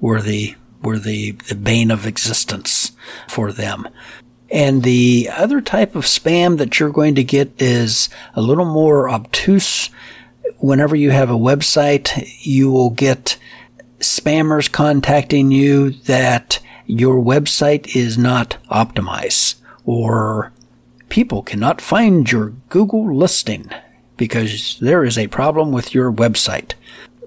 were 0.01 0.21
the 0.21 0.55
were 0.83 0.99
the, 0.99 1.33
the 1.49 1.55
bane 1.55 1.91
of 1.91 2.07
existence 2.07 2.93
for 3.27 3.53
them. 3.53 3.89
And 4.51 4.83
the 4.83 5.31
other 5.33 5.61
type 5.61 5.97
of 5.97 6.05
spam 6.05 6.59
that 6.59 6.79
you're 6.79 6.91
going 6.91 7.15
to 7.15 7.25
get 7.25 7.51
is 7.61 8.09
a 8.35 8.43
little 8.43 8.67
more 8.67 9.09
obtuse. 9.09 9.89
Whenever 10.59 10.95
you 10.95 11.11
have 11.11 11.31
a 11.31 11.35
website, 11.35 12.29
you 12.45 12.71
will 12.71 12.91
get 12.91 13.39
spammers 13.99 14.71
contacting 14.71 15.51
you 15.51 15.91
that 15.91 16.61
your 16.87 17.17
website 17.17 17.97
is 17.97 18.19
not 18.19 18.59
optimized 18.71 19.57
or 19.87 20.53
people 21.15 21.45
cannot 21.45 21.81
find 21.81 22.33
your 22.33 22.49
Google 22.71 23.15
listing 23.15 23.71
because 24.17 24.77
there 24.81 25.05
is 25.05 25.17
a 25.17 25.29
problem 25.29 25.71
with 25.71 25.95
your 25.95 26.13
website. 26.13 26.73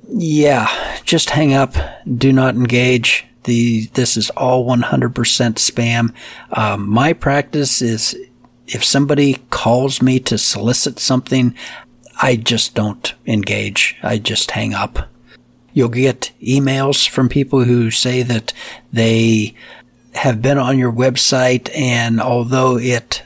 Yeah, 0.10 0.68
just 1.06 1.30
hang 1.30 1.54
up. 1.54 1.74
Do 2.06 2.34
not 2.34 2.56
engage. 2.56 3.26
The, 3.46 3.86
this 3.94 4.18
is 4.18 4.30
all 4.32 4.68
100% 4.68 5.14
spam. 5.14 6.14
Um, 6.52 6.90
my 6.90 7.14
practice 7.14 7.82
is 7.82 8.14
if 8.68 8.84
somebody 8.84 9.36
calls 9.52 10.02
me 10.02 10.20
to 10.20 10.38
solicit 10.38 11.00
something, 11.00 11.56
I 12.22 12.36
just 12.36 12.76
don't 12.76 13.14
engage. 13.26 13.96
I 14.04 14.18
just 14.18 14.52
hang 14.52 14.74
up. 14.74 15.08
You'll 15.72 15.88
get 15.88 16.34
emails 16.42 17.08
from 17.08 17.30
people 17.30 17.64
who 17.64 17.90
say 17.92 18.22
that 18.24 18.52
they 18.92 19.56
have 20.18 20.42
been 20.42 20.58
on 20.58 20.78
your 20.78 20.92
website 20.92 21.70
and 21.74 22.20
although 22.20 22.78
it 22.78 23.24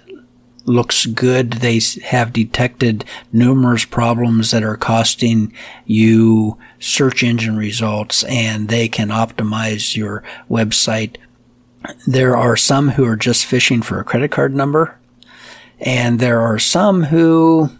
looks 0.65 1.05
good. 1.05 1.53
They 1.53 1.79
have 2.03 2.33
detected 2.33 3.05
numerous 3.31 3.85
problems 3.85 4.51
that 4.51 4.63
are 4.63 4.77
costing 4.77 5.53
you 5.85 6.57
search 6.79 7.23
engine 7.23 7.57
results 7.57 8.23
and 8.23 8.69
they 8.69 8.87
can 8.87 9.09
optimize 9.09 9.95
your 9.95 10.23
website. 10.49 11.17
There 12.05 12.37
are 12.37 12.55
some 12.55 12.89
who 12.89 13.05
are 13.05 13.15
just 13.15 13.45
fishing 13.45 13.81
for 13.81 13.99
a 13.99 14.03
credit 14.03 14.31
card 14.31 14.53
number 14.53 14.97
and 15.79 16.19
there 16.19 16.41
are 16.41 16.59
some 16.59 17.03
who 17.03 17.71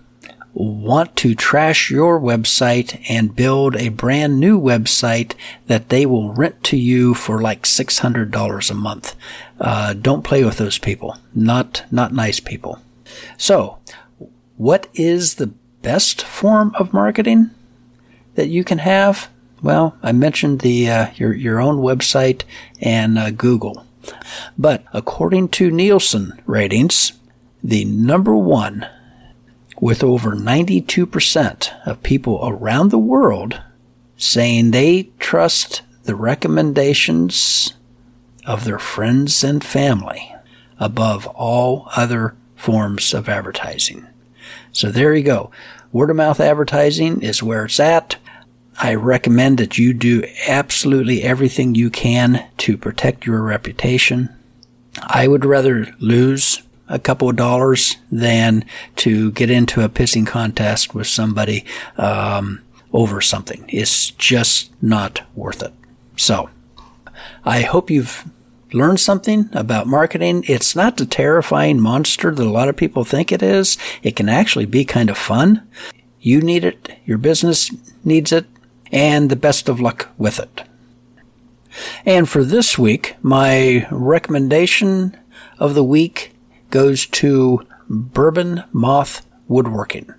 want 0.54 1.16
to 1.18 1.34
trash 1.34 1.90
your 1.90 2.20
website 2.20 3.02
and 3.10 3.36
build 3.36 3.76
a 3.76 3.90
brand 3.90 4.40
new 4.40 4.60
website 4.60 5.34
that 5.68 5.90
they 5.90 6.06
will 6.06 6.34
rent 6.34 6.64
to 6.66 6.78
you 6.78 7.14
for 7.14 7.42
like 7.42 7.64
$600 7.64 8.72
a 8.72 8.74
month. 8.74 9.16
Uh, 9.60 9.94
don't 9.94 10.24
play 10.24 10.44
with 10.44 10.58
those 10.58 10.78
people. 10.78 11.18
Not, 11.34 11.86
not 11.92 12.14
nice 12.14 12.40
people. 12.40 12.80
So, 13.38 13.80
what 14.58 14.88
is 14.94 15.36
the 15.36 15.54
best 15.82 16.22
form 16.22 16.74
of 16.76 16.94
marketing 16.94 17.52
that 18.36 18.50
you 18.50 18.64
can 18.64 18.80
have? 18.80 19.30
Well, 19.62 19.96
I 20.02 20.12
mentioned 20.12 20.62
the 20.62 20.90
uh, 20.90 21.12
your 21.16 21.34
your 21.34 21.62
own 21.62 21.78
website 21.78 22.44
and 22.82 23.20
uh, 23.20 23.30
Google, 23.30 23.86
but 24.58 24.84
according 24.92 25.50
to 25.50 25.70
Nielsen 25.70 26.42
ratings, 26.48 27.14
the 27.64 27.86
number 27.86 28.36
one 28.36 28.88
with 29.82 30.04
over 30.04 30.34
92% 30.34 31.88
of 31.88 32.04
people 32.04 32.40
around 32.44 32.90
the 32.92 33.00
world 33.00 33.60
saying 34.16 34.70
they 34.70 35.10
trust 35.18 35.82
the 36.04 36.16
recommendations 36.16 37.74
of 38.46 38.64
their 38.64 38.78
friends 38.78 39.44
and 39.44 39.64
family 39.64 40.34
above 40.80 41.26
all 41.28 41.88
other 41.96 42.36
forms 42.56 43.14
of 43.14 43.28
advertising. 43.28 44.06
So 44.72 44.92
there 44.92 45.16
you 45.16 45.24
go. 45.24 45.52
Word 45.92 46.12
of 46.12 46.16
mouth 46.16 46.40
advertising 46.40 47.24
is 47.24 47.42
where 47.42 47.66
it's 47.66 47.80
at. 47.80 48.18
I 48.80 48.94
recommend 48.94 49.58
that 49.58 49.80
you 49.80 49.94
do 49.94 50.24
absolutely 50.48 51.24
everything 51.24 51.74
you 51.74 51.90
can 51.90 52.48
to 52.58 52.78
protect 52.78 53.26
your 53.26 53.42
reputation. 53.42 54.30
I 55.02 55.28
would 55.28 55.44
rather 55.44 55.94
lose 56.00 56.62
a 56.92 57.00
couple 57.00 57.30
of 57.30 57.36
dollars 57.36 57.96
than 58.12 58.66
to 58.98 59.32
get 59.32 59.50
into 59.50 59.84
a 59.84 59.90
pissing 59.90 60.28
contest 60.28 60.94
with 60.94 61.08
somebody 61.08 61.66
um, 61.98 62.62
over 62.94 63.22
something. 63.22 63.66
It's 63.70 64.12
just 64.12 64.72
not 64.84 65.22
worth 65.36 65.64
it. 65.64 65.74
So, 66.18 66.50
I 67.44 67.62
hope 67.62 67.90
you've 67.90 68.26
learned 68.74 69.00
something 69.00 69.50
about 69.54 69.88
marketing. 69.88 70.44
It's 70.48 70.76
not 70.76 70.98
the 70.98 71.06
terrifying 71.06 71.80
monster 71.80 72.34
that 72.34 72.46
a 72.46 72.50
lot 72.50 72.70
of 72.70 72.76
people 72.76 73.04
think 73.04 73.32
it 73.32 73.42
is. 73.42 73.78
It 74.04 74.16
can 74.16 74.30
actually 74.30 74.66
be 74.66 74.86
kind 74.86 75.10
of 75.10 75.18
fun. 75.18 75.68
You 76.20 76.42
need 76.42 76.64
it. 76.64 76.92
Your 77.06 77.18
business 77.18 77.72
needs 78.04 78.32
it. 78.32 78.46
And 78.92 79.30
the 79.30 79.38
best 79.38 79.70
of 79.70 79.80
luck 79.80 80.10
with 80.18 80.40
it. 80.40 80.64
And 82.06 82.28
for 82.28 82.44
this 82.44 82.78
week, 82.78 83.16
my 83.22 83.88
recommendation 83.90 85.18
of 85.58 85.76
the 85.76 85.84
week 85.84 86.31
goes 86.72 87.06
to 87.06 87.66
Bourbon 87.90 88.64
Moth 88.72 89.28
Woodworking. 89.48 90.14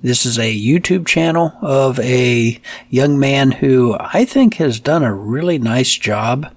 This 0.00 0.24
is 0.24 0.38
a 0.38 0.58
YouTube 0.58 1.06
channel 1.06 1.52
of 1.60 2.00
a 2.00 2.60
young 2.88 3.18
man 3.18 3.52
who 3.52 3.96
I 4.00 4.24
think 4.24 4.54
has 4.54 4.80
done 4.80 5.04
a 5.04 5.14
really 5.14 5.58
nice 5.58 5.94
job, 5.94 6.52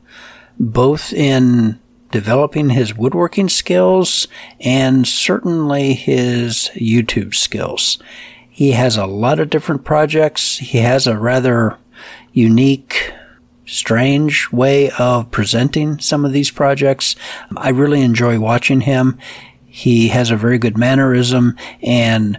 both 0.59 1.11
in 1.11 1.79
developing 2.11 2.69
his 2.69 2.95
woodworking 2.95 3.49
skills 3.49 4.27
and 4.59 5.07
certainly 5.07 5.93
his 5.93 6.69
YouTube 6.75 7.35
skills. 7.35 8.01
He 8.49 8.71
has 8.71 8.95
a 8.95 9.05
lot 9.05 9.39
of 9.39 9.49
different 9.49 9.83
projects. 9.83 10.57
He 10.59 10.77
has 10.79 11.07
a 11.07 11.17
rather 11.17 11.77
unique 12.31 13.13
strange 13.71 14.51
way 14.51 14.91
of 14.91 15.31
presenting 15.31 15.99
some 15.99 16.25
of 16.25 16.33
these 16.33 16.51
projects. 16.51 17.15
I 17.55 17.69
really 17.69 18.01
enjoy 18.01 18.39
watching 18.39 18.81
him. 18.81 19.17
He 19.65 20.09
has 20.09 20.29
a 20.29 20.37
very 20.37 20.57
good 20.57 20.77
mannerism 20.77 21.55
and 21.81 22.37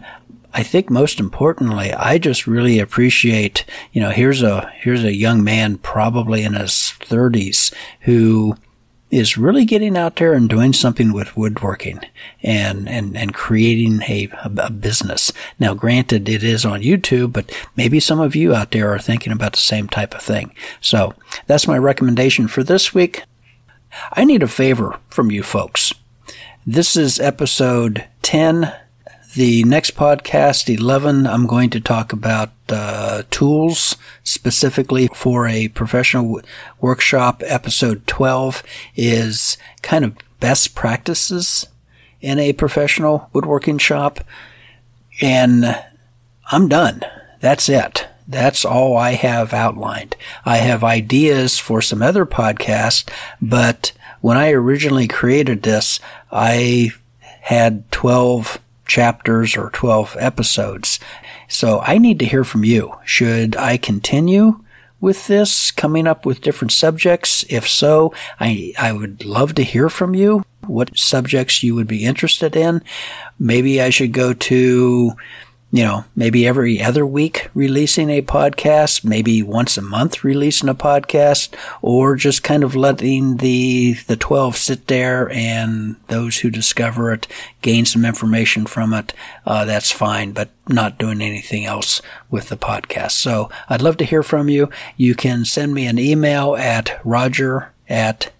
I 0.55 0.63
think 0.63 0.91
most 0.91 1.19
importantly, 1.19 1.95
I 1.95 2.19
just 2.19 2.47
really 2.47 2.79
appreciate, 2.79 3.65
you 3.93 4.03
know, 4.03 4.11
here's 4.11 4.43
a, 4.43 4.71
here's 4.77 5.03
a 5.03 5.15
young 5.15 5.43
man 5.43 5.79
probably 5.79 6.43
in 6.43 6.53
his 6.53 6.91
thirties 6.91 7.73
who 8.01 8.57
is 9.13 9.37
really 9.37 9.67
getting 9.67 9.95
out 9.95 10.17
there 10.17 10.33
and 10.33 10.49
doing 10.49 10.73
something 10.73 11.13
with 11.13 11.37
woodworking 11.37 12.01
and, 12.43 12.89
and, 12.89 13.15
and 13.15 13.35
creating 13.35 14.01
a, 14.09 14.31
a, 14.43 14.71
business. 14.71 15.31
Now, 15.61 15.75
granted, 15.75 16.31
it 16.31 16.43
is 16.43 16.65
on 16.65 16.81
YouTube, 16.81 17.31
but 17.33 17.55
maybe 17.77 18.01
some 18.01 18.19
of 18.19 18.35
you 18.35 18.55
out 18.55 18.71
there 18.71 18.91
are 18.91 18.99
thinking 18.99 19.31
about 19.31 19.53
the 19.53 19.59
same 19.59 19.87
type 19.87 20.15
of 20.15 20.23
thing. 20.23 20.55
So 20.81 21.15
that's 21.47 21.69
my 21.69 21.77
recommendation 21.77 22.49
for 22.49 22.65
this 22.65 22.95
week. 22.95 23.23
I 24.15 24.25
need 24.25 24.43
a 24.43 24.49
favor 24.49 24.99
from 25.11 25.31
you 25.31 25.43
folks. 25.43 25.93
This 26.67 26.97
is 26.97 27.21
episode 27.21 28.09
10 28.23 28.73
the 29.35 29.65
next 29.65 29.97
podcast, 29.97 30.75
11, 30.75 31.27
I'm 31.27 31.47
going 31.47 31.71
to 31.71 31.81
talk 31.81 32.13
about 32.13 32.51
uh, 32.69 33.23
tools 33.31 33.97
specifically 34.25 35.09
for 35.09 35.47
a 35.47 35.69
professional 35.69 36.25
w- 36.25 36.43
workshop. 36.81 37.43
Episode 37.47 38.07
12 38.07 38.63
is 38.95 39.57
kind 39.81 40.05
of 40.05 40.17
best 40.41 40.75
practices 40.75 41.67
in 42.21 42.39
a 42.39 42.53
professional 42.53 43.31
woodworking 43.33 43.79
shop. 43.79 44.21
And 45.21 45.83
I'm 46.51 46.69
done. 46.69 47.03
That's 47.41 47.69
it. 47.69 48.07
That's 48.29 48.65
all 48.65 48.97
I 48.97 49.13
have 49.13 49.53
outlined. 49.53 50.15
I 50.45 50.59
have 50.59 50.85
ideas 50.85 51.59
for 51.59 51.81
some 51.81 52.03
other 52.03 52.27
podcasts, 52.27 53.09
but 53.41 53.93
when 54.21 54.37
I 54.37 54.51
originally 54.51 55.09
created 55.09 55.63
this, 55.63 56.01
I 56.31 56.93
had 57.41 57.91
12 57.91 58.59
chapters 58.87 59.57
or 59.57 59.71
12 59.71 60.17
episodes. 60.19 60.99
So 61.49 61.81
I 61.81 61.99
need 61.99 62.19
to 62.21 62.27
hear 62.27 62.45
from 62.45 62.65
you. 62.65 62.95
Should 63.05 63.57
I 63.57 63.77
continue 63.77 64.63
with 65.01 65.27
this, 65.27 65.71
coming 65.71 66.07
up 66.07 66.25
with 66.25 66.41
different 66.41 66.73
subjects? 66.73 67.45
If 67.49 67.69
so, 67.69 68.15
I, 68.39 68.73
I 68.79 68.93
would 68.93 69.25
love 69.25 69.55
to 69.57 69.65
hear 69.65 69.89
from 69.89 70.15
you. 70.15 70.45
What 70.67 70.97
subjects 70.97 71.63
you 71.63 71.75
would 71.75 71.89
be 71.89 72.05
interested 72.05 72.55
in. 72.55 72.83
Maybe 73.39 73.83
I 73.83 73.91
should 73.91 74.13
go 74.13 74.33
to 74.33 75.13
you 75.73 75.83
know, 75.83 76.05
maybe 76.15 76.47
every 76.47 76.83
other 76.83 77.07
week 77.07 77.49
releasing 77.55 78.11
a 78.11 78.21
podcast, 78.21 79.05
maybe 79.05 79.43
once 79.43 79.79
a 79.79 79.83
month 79.83 80.23
releasing 80.23 80.69
a 80.69 80.75
podcast, 80.75 81.49
or 81.81 82.15
just 82.15 82.43
kind 82.43 82.63
of 82.63 82.77
letting 82.77 83.39
the, 83.39 83.95
the 84.07 84.17
12 84.17 84.59
sit 84.59 84.87
there 84.89 85.31
and 85.31 85.97
those 86.09 86.39
who 86.39 86.51
discover 86.51 87.11
it 87.11 87.27
gain 87.63 87.87
some 87.87 88.05
information 88.05 88.67
from 88.67 88.93
it. 88.93 89.15
Uh, 89.47 89.65
that's 89.65 89.91
fine, 89.91 90.33
but 90.33 90.51
not 90.69 90.99
doing 90.99 91.23
anything 91.23 91.65
else 91.65 92.03
with 92.31 92.51
the 92.51 92.57
podcast. 92.59 93.13
So 93.13 93.49
I'd 93.71 93.81
love 93.81 93.97
to 93.97 94.05
hear 94.05 94.23
from 94.23 94.51
you. 94.51 94.69
You 94.99 95.15
can 95.15 95.47
send 95.47 95.73
me 95.73 95.87
an 95.87 95.99
email 95.99 96.55
at 96.55 97.01
roger 97.03 97.73
at 97.89 98.31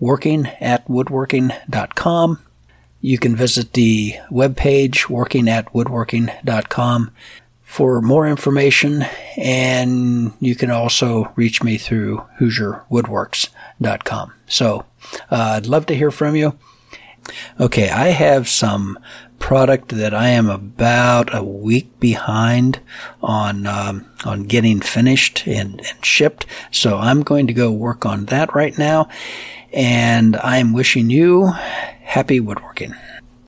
working 0.00 0.46
at 0.58 0.88
woodworking.com. 0.88 2.38
You 3.00 3.18
can 3.18 3.36
visit 3.36 3.74
the 3.74 4.14
webpage 4.30 5.06
workingatwoodworking.com 5.06 7.10
for 7.62 8.00
more 8.00 8.26
information, 8.26 9.04
and 9.36 10.32
you 10.40 10.56
can 10.56 10.70
also 10.70 11.30
reach 11.36 11.62
me 11.62 11.76
through 11.76 12.24
HoosierWoodworks.com. 12.40 14.32
So 14.46 14.86
uh, 15.30 15.52
I'd 15.56 15.66
love 15.66 15.84
to 15.86 15.94
hear 15.94 16.10
from 16.10 16.34
you. 16.34 16.58
Okay, 17.60 17.90
I 17.90 18.08
have 18.08 18.48
some 18.48 18.98
product 19.38 19.90
that 19.90 20.14
I 20.14 20.28
am 20.28 20.48
about 20.48 21.34
a 21.34 21.44
week 21.44 22.00
behind 22.00 22.80
on 23.22 23.66
um, 23.66 24.06
on 24.24 24.44
getting 24.44 24.80
finished 24.80 25.46
and, 25.46 25.80
and 25.86 26.04
shipped. 26.04 26.46
So 26.70 26.96
I'm 26.96 27.22
going 27.22 27.46
to 27.46 27.52
go 27.52 27.70
work 27.70 28.06
on 28.06 28.24
that 28.26 28.54
right 28.54 28.76
now, 28.78 29.08
and 29.72 30.36
I'm 30.36 30.72
wishing 30.72 31.10
you 31.10 31.52
happy 32.08 32.40
woodworking. 32.40 32.94